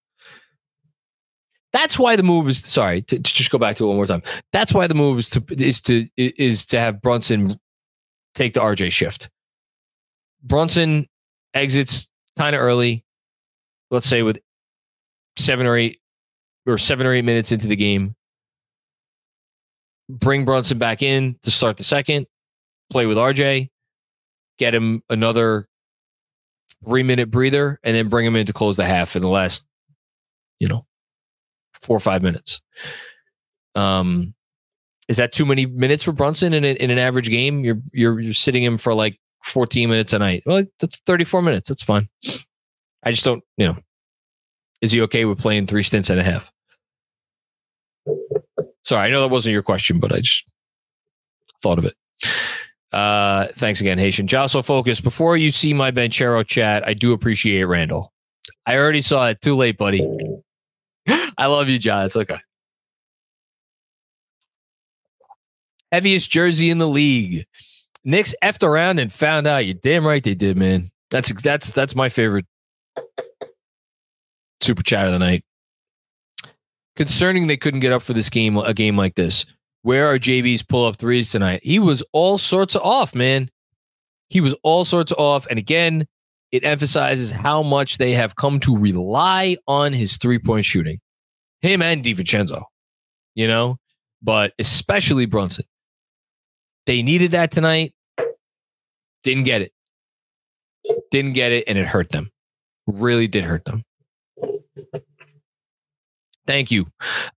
[1.76, 4.06] That's why the move is sorry to, to, just go back to it one more
[4.06, 4.22] time.
[4.50, 7.60] That's why the move is to is to is to have Brunson
[8.34, 9.28] take the RJ shift.
[10.42, 11.06] Brunson
[11.52, 13.04] exits kind of early,
[13.90, 14.38] let's say with
[15.36, 16.00] seven or eight
[16.66, 18.15] or seven or eight minutes into the game.
[20.08, 22.26] Bring Brunson back in to start the second,
[22.90, 23.70] play with RJ,
[24.58, 25.68] get him another
[26.84, 29.64] three minute breather, and then bring him in to close the half in the last,
[30.60, 30.86] you know,
[31.82, 32.60] four or five minutes.
[33.74, 34.34] Um,
[35.08, 37.64] is that too many minutes for Brunson in, a, in an average game?
[37.64, 40.42] You're you're you're sitting him for like 14 minutes a night.
[40.44, 41.68] Well, that's 34 minutes.
[41.68, 42.08] That's fine.
[43.02, 43.76] I just don't, you know.
[44.82, 46.52] Is he okay with playing three stints and a half?
[48.86, 50.46] Sorry, I know that wasn't your question, but I just
[51.60, 51.96] thought of it.
[52.92, 54.28] Uh, thanks again, Haitian.
[54.28, 55.00] Jostle Focus.
[55.00, 58.12] Before you see my Banchero chat, I do appreciate Randle.
[58.64, 59.40] I already saw it.
[59.40, 60.06] Too late, buddy.
[61.36, 62.06] I love you, John.
[62.06, 62.38] It's okay.
[65.90, 67.44] Heaviest jersey in the league.
[68.04, 69.66] Knicks effed around and found out.
[69.66, 70.92] You're damn right they did, man.
[71.10, 72.46] That's that's that's my favorite
[74.60, 75.44] super chat of the night.
[76.96, 79.44] Concerning they couldn't get up for this game, a game like this.
[79.82, 81.60] Where are JB's pull up threes tonight?
[81.62, 83.50] He was all sorts of off, man.
[84.30, 85.46] He was all sorts of off.
[85.48, 86.06] And again,
[86.50, 90.98] it emphasizes how much they have come to rely on his three point shooting.
[91.60, 92.62] Him and DiVincenzo,
[93.34, 93.78] you know,
[94.22, 95.64] but especially Brunson.
[96.86, 97.94] They needed that tonight.
[99.22, 99.72] Didn't get it.
[101.10, 102.30] Didn't get it, and it hurt them.
[102.86, 103.82] Really did hurt them.
[106.46, 106.86] Thank you.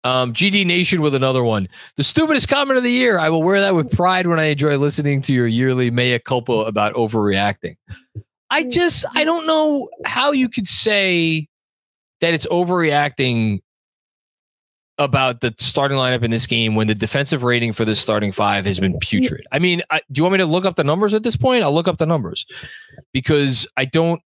[0.03, 1.67] Um, GD Nation with another one.
[1.97, 3.17] The stupidest comment of the year.
[3.17, 6.53] I will wear that with pride when I enjoy listening to your yearly mea culpa
[6.53, 7.75] about overreacting.
[8.51, 11.47] I just, I don't know how you could say
[12.21, 13.59] that it's overreacting
[14.99, 18.65] about the starting lineup in this game when the defensive rating for this starting five
[18.65, 19.45] has been putrid.
[19.51, 21.63] I mean, I, do you want me to look up the numbers at this point?
[21.63, 22.45] I'll look up the numbers
[23.13, 24.21] because I don't.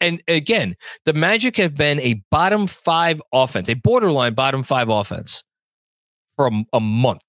[0.00, 5.42] And again, the Magic have been a bottom five offense, a borderline bottom five offense
[6.36, 7.24] for a, a month.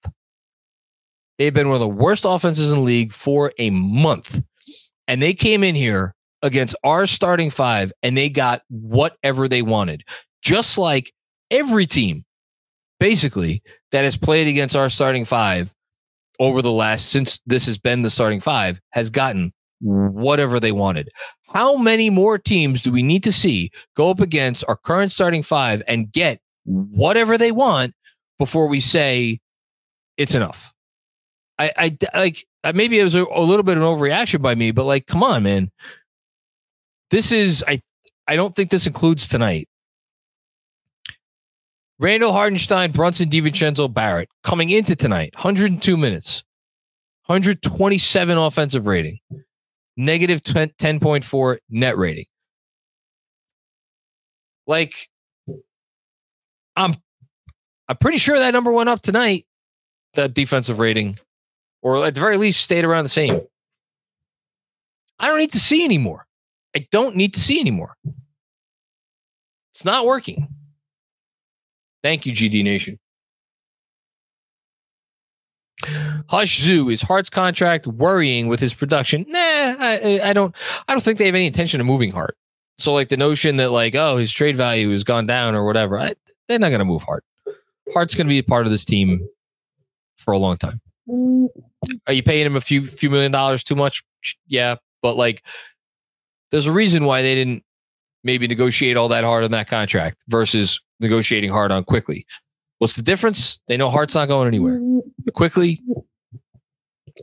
[1.40, 4.42] They've been one of the worst offenses in the league for a month.
[5.08, 10.04] And they came in here against our starting five and they got whatever they wanted.
[10.42, 11.12] Just like
[11.50, 12.24] every team,
[13.00, 15.74] basically, that has played against our starting five
[16.40, 21.10] over the last, since this has been the starting five, has gotten whatever they wanted.
[21.54, 25.44] How many more teams do we need to see go up against our current starting
[25.44, 27.94] five and get whatever they want
[28.40, 29.40] before we say
[30.18, 30.74] it's enough?
[31.60, 34.56] I, I like uh, maybe it was a, a little bit of an overreaction by
[34.56, 35.72] me, but like, come on, man.
[37.12, 37.82] This is I
[38.28, 39.68] I don't think this includes tonight.
[42.00, 46.44] Randle Hartenstein, Brunson, DiVincenzo, Barrett coming into tonight, 102 minutes,
[47.28, 49.20] 127 offensive rating,
[49.98, 52.26] negative 10.4 net rating.
[54.66, 55.10] Like,
[56.76, 56.96] I'm,
[57.88, 59.46] I'm pretty sure that number went up tonight,
[60.16, 61.16] that defensive rating,
[61.82, 63.42] or at the very least stayed around the same.
[65.20, 66.26] I don't need to see anymore.
[66.76, 67.96] I don't need to see anymore.
[69.74, 70.48] It's not working.
[72.04, 73.00] Thank you, GD Nation.
[76.30, 79.26] Hush Zoo is Hart's contract worrying with his production.
[79.28, 80.56] Nah, I, I don't.
[80.88, 82.38] I don't think they have any intention of moving Hart.
[82.78, 86.00] So, like the notion that like, oh, his trade value has gone down or whatever,
[86.00, 86.16] I,
[86.48, 87.24] they're not going to move Hart.
[87.94, 89.28] Hart's going to be a part of this team
[90.18, 90.80] for a long time.
[92.08, 94.04] Are you paying him a few few million dollars too much?
[94.48, 95.44] Yeah, but like,
[96.52, 97.64] there's a reason why they didn't
[98.24, 102.26] maybe negotiate all that hard on that contract versus negotiating hard on Quickley.
[102.80, 103.60] What's the difference?
[103.68, 104.80] They know Hart's not going anywhere.
[105.34, 105.80] Quickley,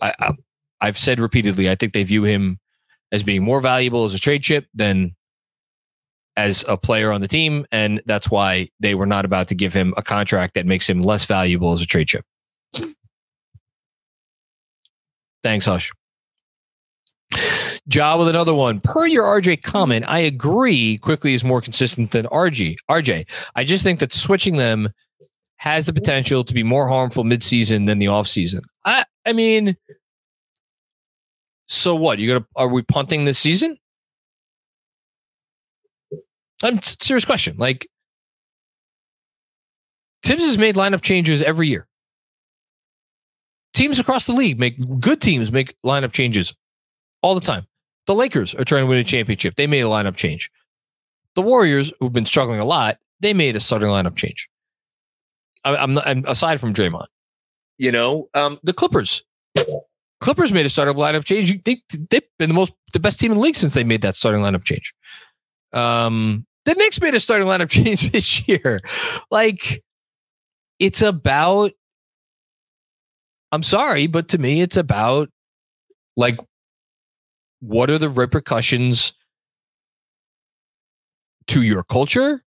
[0.01, 0.33] I, I,
[0.81, 2.59] I've said repeatedly, I think they view him
[3.13, 5.15] as being more valuable as a trade chip than
[6.37, 7.67] as a player on the team.
[7.73, 11.03] And that's why they were not about to give him a contract that makes him
[11.03, 12.25] less valuable as a trade chip.
[15.43, 15.91] Thanks, Hush.
[17.93, 18.81] Ja with another one.
[18.81, 22.77] Per your RJ comment, I agree Quickley is more consistent than RG.
[22.91, 23.29] RJ.
[23.57, 24.91] I just think that switching them
[25.61, 28.63] has the potential to be more harmful midseason than the offseason.
[28.87, 29.77] I I mean,
[31.69, 32.19] so what?
[32.19, 33.77] You gonna are we punting this season?
[36.13, 36.19] Um,
[36.63, 37.57] I'm serious question.
[37.59, 37.87] Like
[40.23, 41.87] Thibs has made lineup changes every year.
[43.75, 46.55] Teams across the league make good teams make lineup changes
[47.23, 47.67] all the time.
[48.07, 49.57] The Lakers are trying to win a championship.
[49.57, 50.51] They made a lineup change.
[51.37, 54.49] The Warriors, who've been struggling a lot, they made a starting lineup change.
[55.65, 57.07] I, I'm, not, I'm aside from Draymond.
[57.79, 59.23] You know, um, the Clippers.
[60.21, 61.63] Clippers made a starting lineup change.
[61.65, 64.17] They, they've been the most the best team in the league since they made that
[64.17, 64.93] starting lineup change.
[65.73, 68.81] Um, The Knicks made a starting lineup change this year.
[69.31, 69.83] Like,
[70.79, 71.73] it's about.
[73.53, 75.31] I'm sorry, but to me, it's about
[76.17, 76.39] like
[77.61, 79.13] what are the repercussions
[81.49, 82.43] to your culture,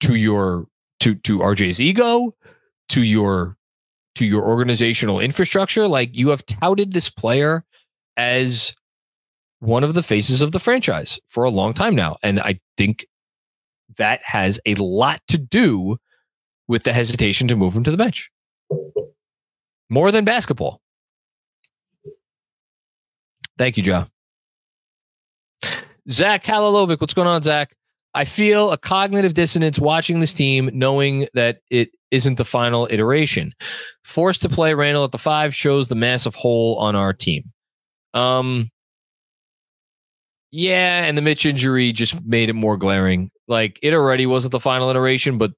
[0.00, 0.66] to your
[1.00, 2.34] to to RJ's ego,
[2.90, 3.56] to your
[4.14, 5.88] to your organizational infrastructure.
[5.88, 7.64] Like you have touted this player
[8.16, 8.74] as
[9.60, 12.16] one of the faces of the franchise for a long time now.
[12.22, 13.06] And I think
[13.96, 15.98] that has a lot to do
[16.68, 18.30] with the hesitation to move him to the bench.
[19.88, 20.80] More than basketball.
[23.58, 24.04] Thank you, Joe.
[26.08, 27.76] Zach Kalalovic, what's going on, Zach?
[28.14, 33.52] I feel a cognitive dissonance watching this team, knowing that it isn't the final iteration.
[34.04, 37.50] Forced to play Randle at the five shows the massive hole on our team.
[38.12, 38.68] Um,
[40.50, 43.30] yeah, and the Mitch injury just made it more glaring.
[43.48, 45.52] Like it already wasn't the final iteration, but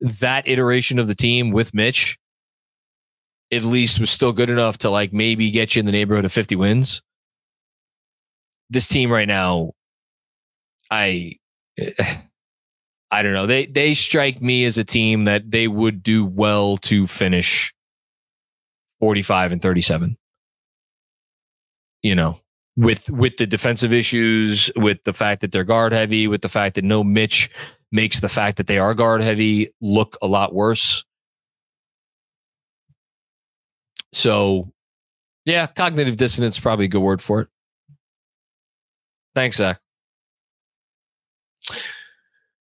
[0.00, 2.16] that iteration of the team with Mitch
[3.50, 6.32] at least was still good enough to like maybe get you in the neighborhood of
[6.32, 7.02] 50 wins.
[8.70, 9.72] This team right now,
[10.90, 11.38] I
[13.10, 13.46] I don't know.
[13.46, 17.72] They they strike me as a team that they would do well to finish
[19.00, 20.16] 45 and 37.
[22.02, 22.40] You know,
[22.76, 26.74] with with the defensive issues, with the fact that they're guard heavy, with the fact
[26.74, 27.50] that no Mitch
[27.92, 31.04] makes the fact that they are guard heavy look a lot worse.
[34.12, 34.72] So,
[35.44, 37.48] yeah, cognitive dissonance probably a good word for it.
[39.34, 39.83] Thanks, Zach.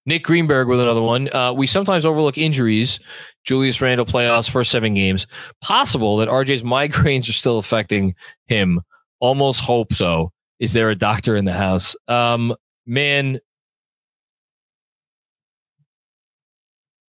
[0.06, 1.34] Nick Greenberg with another one.
[1.34, 3.00] Uh, we sometimes overlook injuries.
[3.46, 5.28] Julius Randle playoffs first seven games.
[5.62, 8.16] Possible that RJ's migraines are still affecting
[8.48, 8.82] him.
[9.20, 10.32] Almost hope so.
[10.60, 11.96] Is there a doctor in the house?
[12.08, 13.40] Um, man,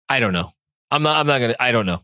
[0.09, 0.51] I don't know.
[0.89, 1.17] I'm not.
[1.17, 1.55] I'm not gonna.
[1.59, 2.01] I don't know.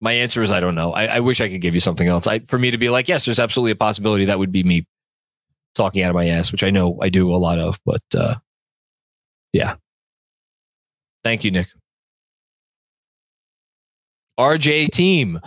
[0.00, 0.92] My answer is I don't know.
[0.92, 2.26] I, I wish I could give you something else.
[2.26, 4.86] I for me to be like, yes, there's absolutely a possibility that would be me
[5.74, 7.78] talking out of my ass, which I know I do a lot of.
[7.84, 8.36] But uh,
[9.52, 9.74] yeah,
[11.22, 11.68] Thank you, Nick.
[14.38, 15.38] RJ team.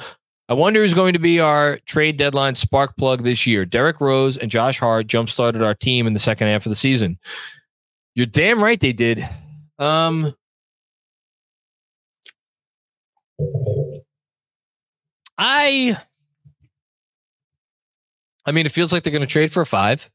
[0.50, 3.66] I wonder who's going to be our trade deadline spark plug this year.
[3.66, 6.76] Derrick Rose and Josh Hart jump started our team in the second half of the
[6.76, 7.18] season.
[8.14, 9.28] You're damn right they did.
[9.80, 10.36] Um,
[15.38, 15.98] I,
[18.46, 20.10] I mean, it feels like they're going to trade for a five.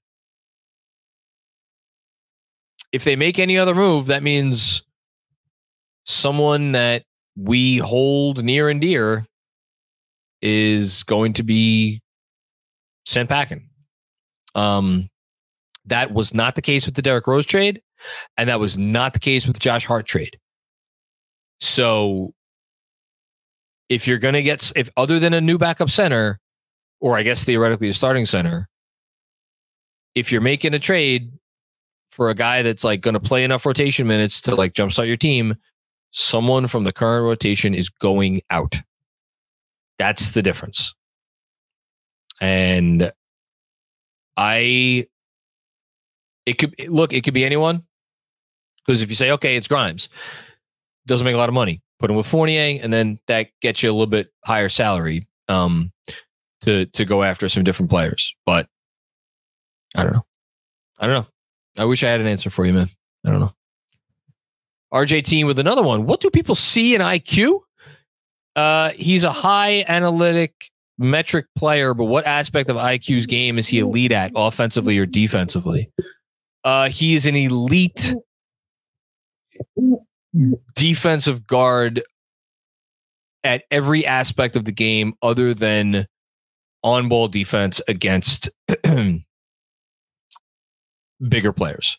[2.92, 4.82] If they make any other move, that means
[6.08, 7.04] someone that
[7.36, 9.24] we hold near and dear
[10.40, 12.00] is going to be
[13.04, 13.68] sent packing.
[14.54, 15.08] Um,
[15.84, 17.80] that was not the case with the Derrick Rose trade,
[18.36, 20.38] and that was not the case with the Josh Hart trade.
[21.60, 22.32] So,
[23.88, 26.40] if you're going to get, if other than a new backup center,
[27.00, 28.68] or I guess theoretically a starting center,
[30.14, 31.32] if you're making a trade
[32.10, 35.16] for a guy that's like going to play enough rotation minutes to like jumpstart your
[35.16, 35.54] team,
[36.10, 38.76] someone from the current rotation is going out.
[39.98, 40.94] That's the difference.
[42.40, 43.12] And
[44.36, 45.06] I,
[46.46, 47.82] it could look, it could be anyone.
[48.86, 50.08] Because if you say, okay, it's Grimes,
[51.06, 53.90] doesn't make a lot of money, put him with Fournier, and then that gets you
[53.90, 55.92] a little bit higher salary um,
[56.62, 58.34] to to go after some different players.
[58.46, 58.66] But
[59.94, 60.24] I don't know.
[60.98, 61.28] I don't know.
[61.76, 62.88] I wish I had an answer for you, man.
[63.26, 63.52] I don't know.
[64.92, 66.06] RJ team with another one.
[66.06, 67.60] What do people see in IQ?
[68.56, 73.78] Uh, he's a high analytic metric player, but what aspect of IQ's game is he
[73.78, 75.90] elite at, offensively or defensively?
[76.64, 78.14] Uh, he is an elite
[80.74, 82.02] defensive guard
[83.44, 86.06] at every aspect of the game other than
[86.82, 88.50] on ball defense against
[91.28, 91.98] bigger players.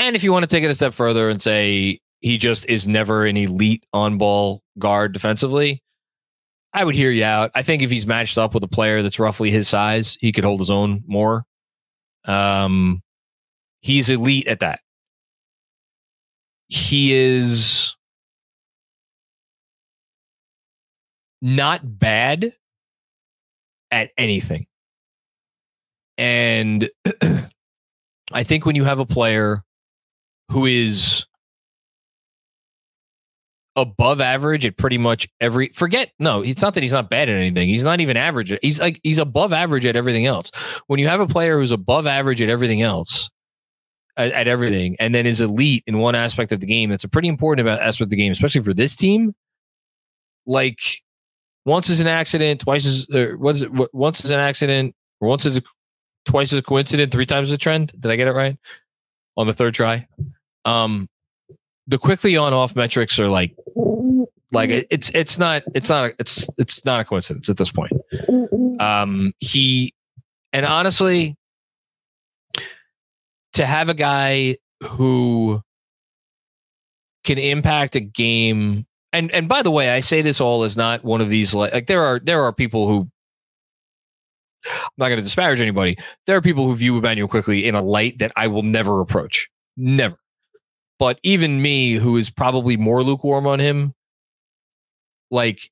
[0.00, 2.88] And if you want to take it a step further and say he just is
[2.88, 5.82] never an elite on ball guard defensively,
[6.72, 7.50] I would hear you out.
[7.54, 10.42] I think if he's matched up with a player that's roughly his size, he could
[10.42, 11.44] hold his own more.
[12.24, 13.02] Um,
[13.82, 14.80] he's elite at that.
[16.68, 17.94] He is
[21.42, 22.54] not bad
[23.90, 24.66] at anything.
[26.16, 26.88] And
[28.32, 29.62] I think when you have a player
[30.50, 31.24] who is
[33.76, 37.36] above average at pretty much every forget no it's not that he's not bad at
[37.36, 40.50] anything he's not even average he's like he's above average at everything else
[40.88, 43.30] when you have a player who's above average at everything else
[44.16, 47.08] at, at everything and then is elite in one aspect of the game that's a
[47.08, 49.32] pretty important aspect of the game, especially for this team.
[50.46, 50.78] Like
[51.64, 53.06] once is an accident, twice is
[53.38, 55.62] what- Once is an accident, or once is a,
[56.24, 57.92] twice is a coincidence, three times is a trend.
[57.98, 58.58] Did I get it right
[59.36, 60.06] on the third try?
[60.70, 61.08] Um,
[61.86, 63.54] the Quickley on off metrics are like
[64.52, 67.70] like it- it's it's not it's not a, it's it's not a coincidence at this
[67.72, 67.92] point.
[68.80, 69.94] Um, he
[70.52, 71.36] and honestly,
[73.54, 75.60] to have a guy who
[77.24, 81.04] can impact a game and and by the way, I say this all as not
[81.04, 83.08] one of these like, like there are there are people who
[84.66, 85.96] I'm not going to disparage anybody.
[86.26, 89.48] There are people who view Immanuel Quickley in a light that I will never approach.
[89.76, 90.16] Never.
[91.00, 93.94] But even me, who is probably more lukewarm on him,
[95.30, 95.70] like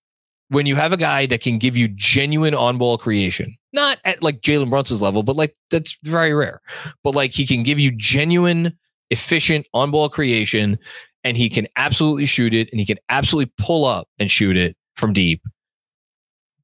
[0.48, 4.22] when you have a guy that can give you genuine on ball creation, not at
[4.22, 6.62] like Jalen Brunson's level, but like that's very rare.
[7.04, 8.72] But like he can give you genuine,
[9.10, 10.78] efficient on ball creation
[11.24, 14.78] and he can absolutely shoot it and he can absolutely pull up and shoot it
[14.96, 15.42] from deep.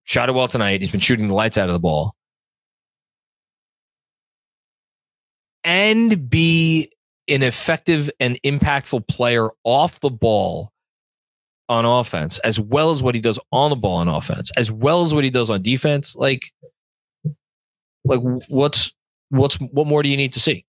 [0.05, 0.81] Shot it well tonight.
[0.81, 2.15] He's been shooting the lights out of the ball.
[5.65, 6.94] And be
[7.29, 10.73] an effective and impactful player off the ball
[11.69, 15.03] on offense, as well as what he does on the ball on offense, as well
[15.03, 16.15] as what he does on defense.
[16.15, 16.53] Like,
[18.05, 18.93] like what's
[19.31, 20.65] what's what more do you need to see?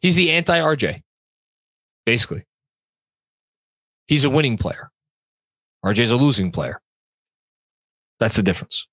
[0.00, 1.02] He's the anti RJ,
[2.04, 2.44] basically.
[4.06, 4.90] He's a winning player.
[5.84, 6.80] RJ's a losing player.
[8.20, 8.86] That's the difference.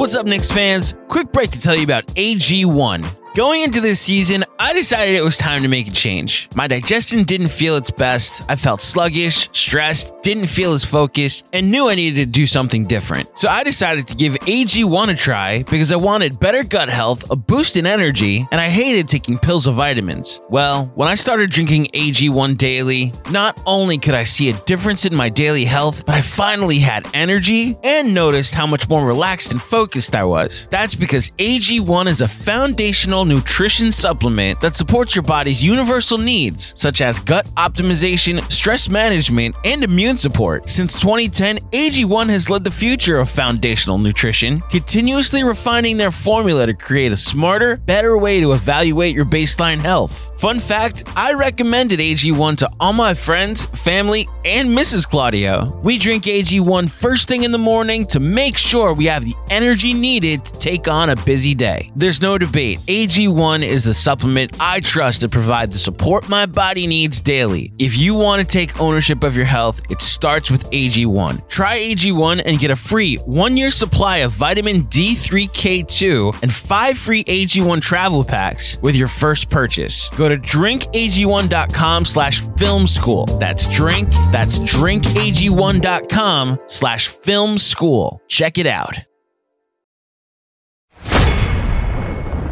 [0.00, 0.94] What's up, Knicks fans?
[1.08, 3.19] Quick break to tell you about AG1.
[3.36, 6.48] Going into this season, I decided it was time to make a change.
[6.56, 8.42] My digestion didn't feel its best.
[8.48, 12.86] I felt sluggish, stressed, didn't feel as focused, and knew I needed to do something
[12.86, 13.28] different.
[13.38, 17.36] So I decided to give AG1 a try because I wanted better gut health, a
[17.36, 20.40] boost in energy, and I hated taking pills or vitamins.
[20.48, 25.14] Well, when I started drinking AG1 daily, not only could I see a difference in
[25.14, 29.62] my daily health, but I finally had energy and noticed how much more relaxed and
[29.62, 30.66] focused I was.
[30.68, 37.00] That's because AG1 is a foundational nutrition supplement that supports your body's universal needs, such
[37.00, 40.68] as gut optimization, stress management, and immune support.
[40.68, 46.74] Since 2010, AG1 has led the future of foundational nutrition, continuously refining their formula to
[46.74, 50.30] create a smarter, better way to evaluate your baseline health.
[50.40, 55.08] Fun fact I recommended AG1 to all my friends, family, and Mrs.
[55.08, 55.78] Claudio.
[55.82, 59.92] We drink AG1 first thing in the morning to make sure we have the energy
[59.92, 61.90] needed to take on a busy day.
[61.94, 62.80] There's no debate.
[63.10, 67.72] AG1 is the supplement I trust to provide the support my body needs daily.
[67.76, 71.48] If you want to take ownership of your health, it starts with AG1.
[71.48, 77.24] Try AG1 and get a free one year supply of vitamin D3K2 and five free
[77.24, 80.08] AG1 travel packs with your first purchase.
[80.10, 83.26] Go to drinkag1.com slash film school.
[83.40, 88.22] That's drink, that's drinkag1.com slash film school.
[88.28, 89.09] Check it out.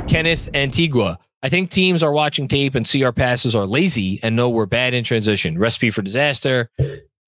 [0.09, 1.18] Kenneth Antigua.
[1.42, 4.66] I think teams are watching tape and see our passes are lazy and know we're
[4.66, 5.59] bad in transition.
[5.59, 6.70] Recipe for disaster.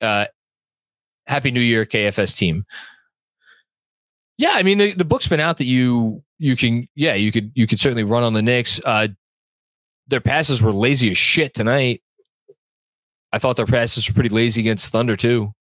[0.00, 0.26] Uh,
[1.26, 2.64] Happy New Year, KFS team.
[4.38, 7.52] Yeah, I mean the, the book's been out that you you can yeah you could
[7.54, 8.80] you could certainly run on the Knicks.
[8.84, 9.08] Uh,
[10.08, 12.02] their passes were lazy as shit tonight.
[13.32, 15.52] I thought their passes were pretty lazy against Thunder too.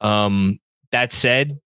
[0.00, 0.58] Um,
[0.90, 1.58] that said,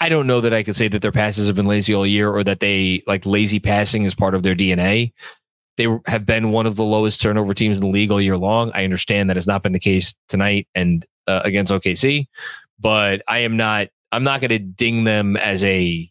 [0.00, 2.30] I don't know that I could say that their passes have been lazy all year
[2.30, 5.12] or that they like lazy passing is part of their DNA.
[5.76, 8.70] They have been one of the lowest turnover teams in the league all year long.
[8.74, 12.26] I understand that has not been the case tonight and uh, against OKC,
[12.78, 13.88] but I am not.
[14.12, 16.10] I'm not going to ding them as a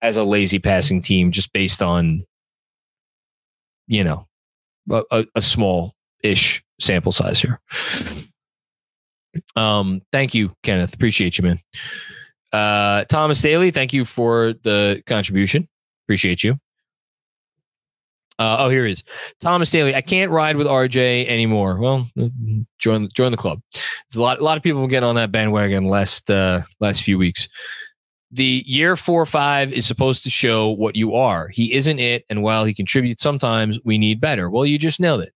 [0.00, 2.24] as a lazy passing team just based on
[3.86, 4.26] you know
[4.90, 7.60] a, a, small ish sample size here.
[9.54, 10.94] Um, thank you, Kenneth.
[10.94, 11.60] Appreciate you, man.
[12.52, 15.68] Uh, Thomas Daly, thank you for the contribution.
[16.06, 16.58] Appreciate you.
[18.38, 19.04] Uh, oh, here he is.
[19.40, 19.94] Thomas Daly.
[19.94, 21.78] I can't ride with RJ anymore.
[21.78, 22.08] Well,
[22.78, 23.60] join join the club.
[23.72, 27.18] There's a lot a lot of people getting on that bandwagon last uh, last few
[27.18, 27.48] weeks.
[28.30, 31.48] The year four five is supposed to show what you are.
[31.48, 34.50] He isn't it, and while he contributes sometimes, we need better.
[34.50, 35.32] Well, you just nailed it.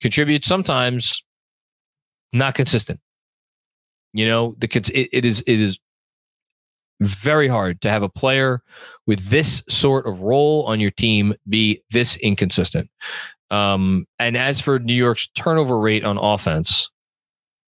[0.00, 1.22] Contribute sometimes,
[2.32, 3.00] not consistent.
[4.12, 5.78] You know, the it, it is it is
[7.00, 8.62] very hard to have a player
[9.06, 12.90] with this sort of role on your team be this inconsistent.
[13.50, 16.90] Um, and as for New York's turnover rate on offense,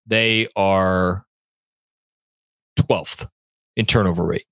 [0.06, 1.26] they are
[2.80, 3.28] 12th
[3.76, 4.46] in turnover rate.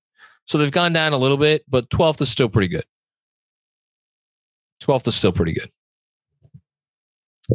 [0.45, 2.85] So they've gone down a little bit, but 12th is still pretty good.
[4.83, 5.69] 12th is still pretty good.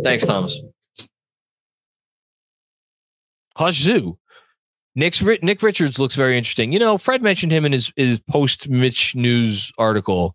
[0.03, 0.59] Thanks, Thomas.
[3.71, 4.19] Zoo.
[4.95, 6.73] Nick's, Nick Richards looks very interesting.
[6.73, 10.35] You know, Fred mentioned him in his, his post Mitch news article.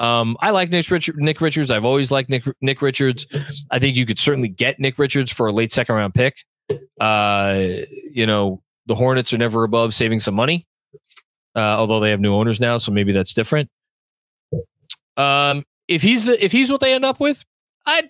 [0.00, 1.70] Um, I like Nick, Richard, Nick Richards.
[1.70, 3.26] I've always liked Nick, Nick Richards.
[3.70, 6.36] I think you could certainly get Nick Richards for a late second round pick.
[7.00, 7.66] Uh,
[8.10, 10.66] you know, the Hornets are never above saving some money,
[11.56, 13.68] uh, although they have new owners now, so maybe that's different.
[15.16, 17.44] Um, if he's the if he's what they end up with,
[17.86, 18.08] I,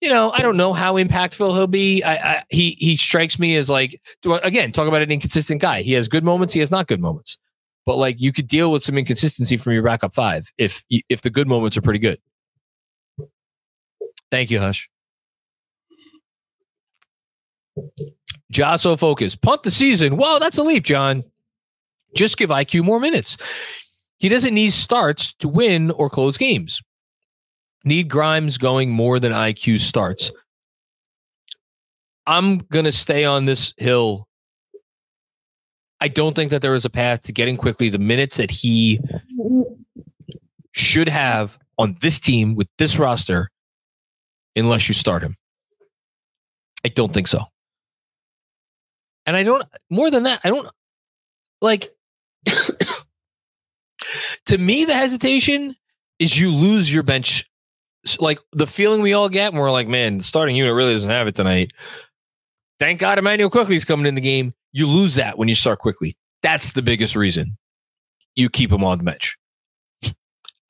[0.00, 2.02] you know, I don't know how impactful he'll be.
[2.02, 4.00] I, I he he strikes me as like
[4.42, 5.82] again talk about an inconsistent guy.
[5.82, 7.38] He has good moments, he has not good moments,
[7.84, 11.30] but like you could deal with some inconsistency from your backup five if if the
[11.30, 12.18] good moments are pretty good.
[14.30, 14.88] Thank you, Hush.
[18.52, 19.36] Jasso focus.
[19.36, 20.16] Punt the season.
[20.16, 21.24] Whoa, that's a leap, John.
[22.14, 23.36] Just give IQ more minutes.
[24.18, 26.82] He doesn't need starts to win or close games.
[27.84, 30.30] Need Grimes going more than IQ starts.
[32.26, 34.28] I'm going to stay on this hill.
[36.00, 39.00] I don't think that there is a path to getting Quickley the minutes that he
[40.72, 43.50] should have on this team with this roster
[44.54, 45.36] unless you start him.
[46.84, 47.40] I don't think so.
[49.26, 50.68] And I don't, more than that, I don't
[51.60, 51.90] like,
[54.46, 55.76] to me, the hesitation
[56.18, 57.49] is you lose your bench.
[58.18, 61.26] Like the feeling we all get when we're like, man, starting unit really doesn't have
[61.26, 61.72] it tonight.
[62.78, 64.54] Thank God Immanuel Quickley is coming in the game.
[64.72, 66.16] You lose that when you start Quickley.
[66.42, 67.58] That's the biggest reason
[68.36, 69.36] you keep him on the bench.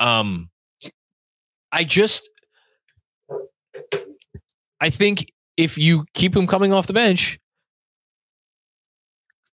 [0.00, 0.50] Um,
[1.70, 2.28] I just,
[4.80, 7.38] I think if you keep him coming off the bench,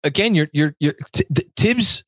[0.04, 2.04] again, you're you're you're t- Thibs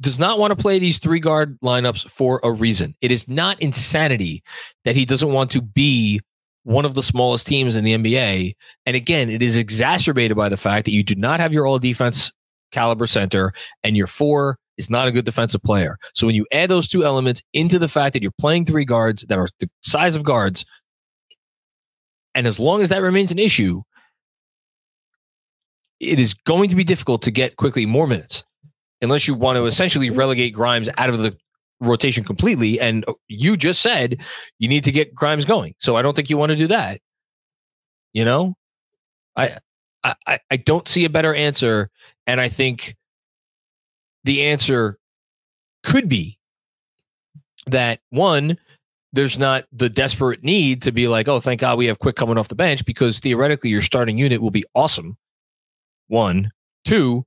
[0.00, 2.94] does not want to play these three guard lineups for a reason.
[3.00, 4.42] It is not insanity
[4.84, 6.20] that he doesn't want to be
[6.64, 8.54] one of the smallest teams in the NBA.
[8.86, 11.78] And again, it is exacerbated by the fact that you do not have your all
[11.78, 12.32] defense
[12.72, 15.96] caliber center and your four is not a good defensive player.
[16.14, 19.24] So when you add those two elements into the fact that you're playing three guards
[19.28, 20.64] that are the size of guards,
[22.34, 23.82] and as long as that remains an issue,
[26.00, 28.42] it is going to be difficult to get Quickley more minutes
[29.04, 30.18] unless you want to essentially mm-hmm.
[30.18, 31.36] relegate Grimes out of the
[31.80, 32.80] rotation completely.
[32.80, 34.20] And uh, you just said
[34.58, 35.74] you need to get Grimes going.
[35.78, 37.00] So I don't think you want to do that.
[38.12, 38.54] You know,
[39.36, 39.58] I,
[40.02, 41.90] I, I don't see a better answer.
[42.26, 42.96] And I think
[44.24, 44.98] the answer
[45.82, 46.38] could be
[47.66, 48.56] that one,
[49.12, 52.38] there's not the desperate need to be like, oh, thank God we have Quick coming
[52.38, 55.16] off the bench because theoretically your starting unit will be awesome
[56.08, 56.50] one.
[56.84, 57.24] Two,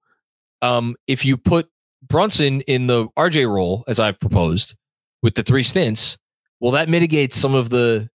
[0.62, 1.70] um, if you put
[2.08, 4.76] Brunson in the RJ role, as I've proposed,
[5.22, 6.18] with the three stints,
[6.60, 8.10] well, that mitigates some of the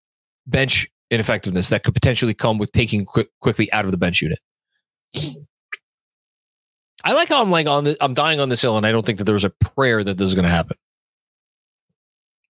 [0.46, 4.38] bench ineffectiveness that could potentially come with taking quick, Quickley out of the bench unit.
[7.04, 9.06] I like how I'm like on the, I'm dying on this hill, and I don't
[9.06, 10.76] think that there's a prayer that this is going to happen.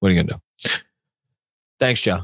[0.00, 0.70] What are you going to do?
[1.78, 2.20] Thanks, Joe.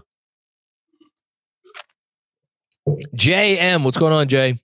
[3.17, 4.59] JM, what's going on, Jay?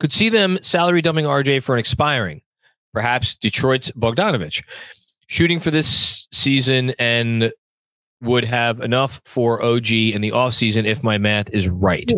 [0.00, 2.40] Could see them salary dumping RJ for an expiring,
[2.94, 4.62] perhaps Detroit's Bogdanovich,
[5.26, 7.52] shooting for this season and
[8.20, 12.10] would have enough for OG in the offseason if my math is right.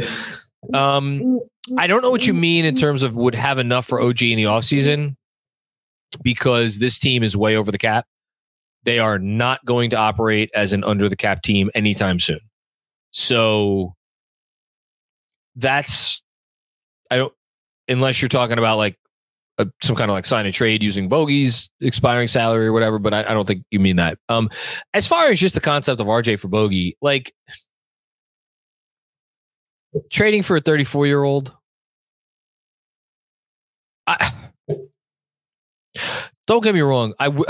[0.75, 1.41] Um,
[1.79, 4.37] I don't know what you mean in terms of would have enough for OG in
[4.37, 5.17] the offseason
[6.23, 8.07] because this team is way over the cap.
[8.85, 12.41] They are not going to operate as an under the cap team anytime soon.
[13.11, 13.95] So
[15.57, 16.23] that's
[17.11, 17.35] I don't
[17.91, 18.97] unless you're talking about like
[19.59, 22.99] a, some kind of like sign and trade using bogeys expiring salary or whatever.
[22.99, 24.19] But I, I don't think you mean that.
[24.29, 24.49] Um,
[24.95, 27.33] as far as just the concept of RJ for bogey, like
[30.11, 31.55] trading for a 34 year old.
[34.07, 34.33] I,
[36.47, 37.15] don't get me wrong.
[37.19, 37.47] I would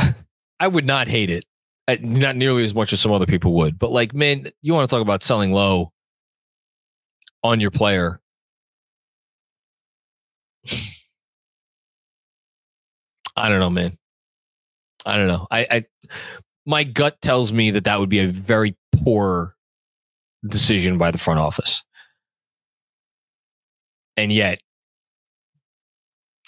[0.58, 1.44] I would not hate it.
[2.00, 3.78] Not nearly as much as some other people would.
[3.78, 5.92] But like, man, you want to talk about selling low
[7.42, 8.20] on your player
[13.36, 13.96] I don't know, man.
[15.06, 15.46] I don't know.
[15.50, 15.86] I, I
[16.66, 19.54] my gut tells me that that would be a very poor
[20.46, 21.82] decision by the front office.
[24.16, 24.60] And yet,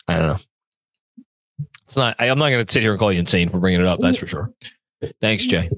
[0.07, 0.39] I don't know.
[1.85, 2.17] It's not.
[2.19, 4.01] I, am not going to sit here and call you insane for bringing it up.
[4.01, 4.53] That's for sure.
[5.21, 5.71] Thanks, Jay.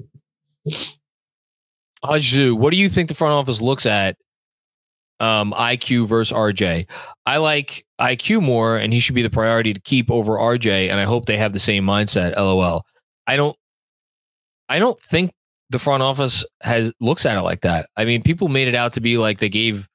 [2.03, 4.17] Haju, what do you think the front office looks at
[5.19, 6.87] um, IQ versus RJ.
[7.25, 10.89] I like IQ more, and he should be the priority to keep over RJ.
[10.89, 12.35] And I hope they have the same mindset.
[12.35, 12.85] LOL.
[13.27, 13.55] I don't.
[14.67, 15.31] I don't think
[15.69, 17.89] the front office has looks at it like that.
[17.97, 19.87] I mean, people made it out to be like they gave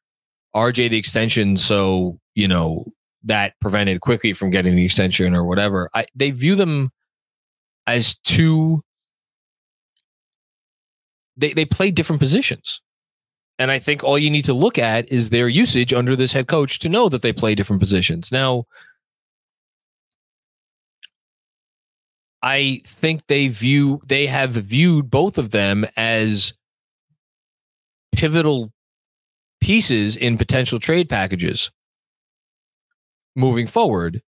[0.55, 2.87] RJ the extension, so you know
[3.25, 5.91] that prevented Quickley from getting the extension or whatever.
[5.95, 6.91] I, they view them
[7.87, 8.83] as two.
[11.37, 12.81] They they play different positions.
[13.61, 16.49] And I think all you need to look at is their usage under this head
[16.49, 18.33] coach to know that they play different positions.
[18.33, 18.65] Now,
[22.43, 26.55] I think they view they have viewed both of them as
[28.13, 28.73] pivotal
[29.61, 31.71] pieces in potential trade packages
[33.37, 34.23] moving forward.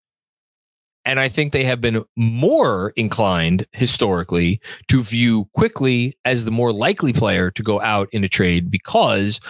[1.05, 6.73] And I think they have been more inclined historically to view Quickley as the more
[6.73, 9.41] likely player to go out in a trade because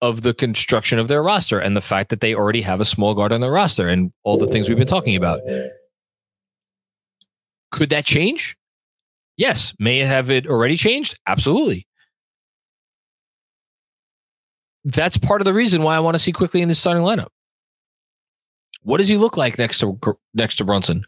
[0.00, 3.14] of the construction of their roster and the fact that they already have a small
[3.14, 5.40] guard on their roster and all the things we've been talking about.
[7.72, 8.56] Could that change?
[9.36, 9.74] Yes.
[9.80, 11.18] May have it already changed?
[11.26, 11.86] Absolutely.
[14.84, 17.28] That's part of the reason why I want to see Quickley in the starting lineup.
[18.88, 19.98] What does he look like next to
[20.32, 21.04] next to Brunson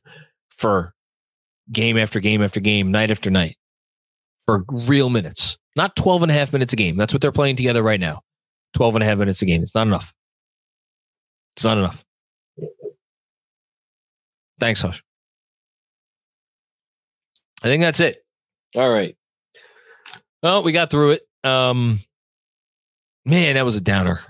[0.50, 0.92] for
[1.72, 3.56] game after game after game, night after night
[4.44, 5.56] for real minutes?
[5.76, 6.98] Not 12 and a half minutes a game.
[6.98, 8.20] That's what they're playing together right now.
[8.74, 9.62] 12 and a half minutes a game.
[9.62, 10.12] It's not enough.
[11.56, 12.04] It's not enough.
[14.58, 15.02] Thanks, Hush.
[17.62, 18.22] I think that's it.
[18.76, 19.16] All right.
[20.42, 21.22] Well, we got through it.
[21.44, 22.00] Um,
[23.24, 24.20] man, that was a downer.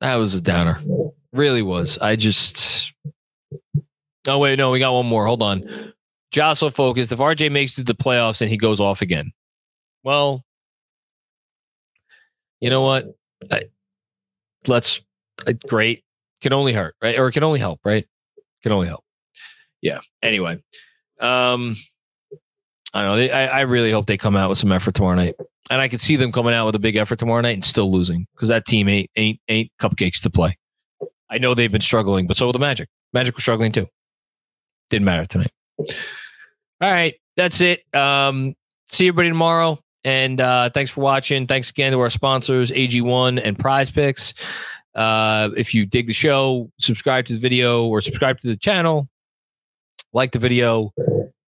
[0.00, 0.78] That was a downer.
[1.36, 1.98] Really was.
[1.98, 2.94] I just.
[4.26, 5.26] Oh wait, no, we got one more.
[5.26, 5.92] Hold on.
[6.32, 7.12] Jostle focused.
[7.12, 9.32] If RJ makes it to the playoffs and he goes off again,
[10.02, 10.44] well,
[12.60, 13.14] you know what?
[13.50, 13.64] I,
[14.66, 15.02] let's.
[15.68, 16.02] Great.
[16.40, 17.18] Can only hurt, right?
[17.18, 18.06] Or it can only help, right?
[18.62, 19.04] Can only help.
[19.82, 20.00] Yeah.
[20.22, 20.58] Anyway,
[21.20, 21.76] um,
[22.94, 23.34] I don't know.
[23.34, 25.34] I, I really hope they come out with some effort tomorrow night,
[25.70, 27.92] and I could see them coming out with a big effort tomorrow night and still
[27.92, 30.56] losing because that team ain't ain't ain't cupcakes to play.
[31.30, 32.88] I know they've been struggling, but so were the Magic.
[33.12, 33.86] Magic was struggling too.
[34.90, 35.52] Didn't matter tonight.
[35.78, 35.86] All
[36.80, 37.82] right, that's it.
[37.94, 38.54] Um,
[38.88, 39.78] see everybody tomorrow.
[40.04, 41.48] And uh, thanks for watching.
[41.48, 44.34] Thanks again to our sponsors, AG1 and PrizePicks.
[44.94, 49.08] Uh, if you dig the show, subscribe to the video or subscribe to the channel,
[50.12, 50.92] like the video,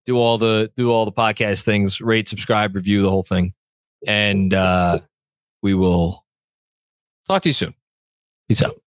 [0.07, 3.53] do all the do all the podcast things, rate, subscribe, review the whole thing,
[4.07, 4.99] and uh,
[5.61, 6.25] we will
[7.27, 7.73] talk to you soon.
[8.49, 8.81] Peace out.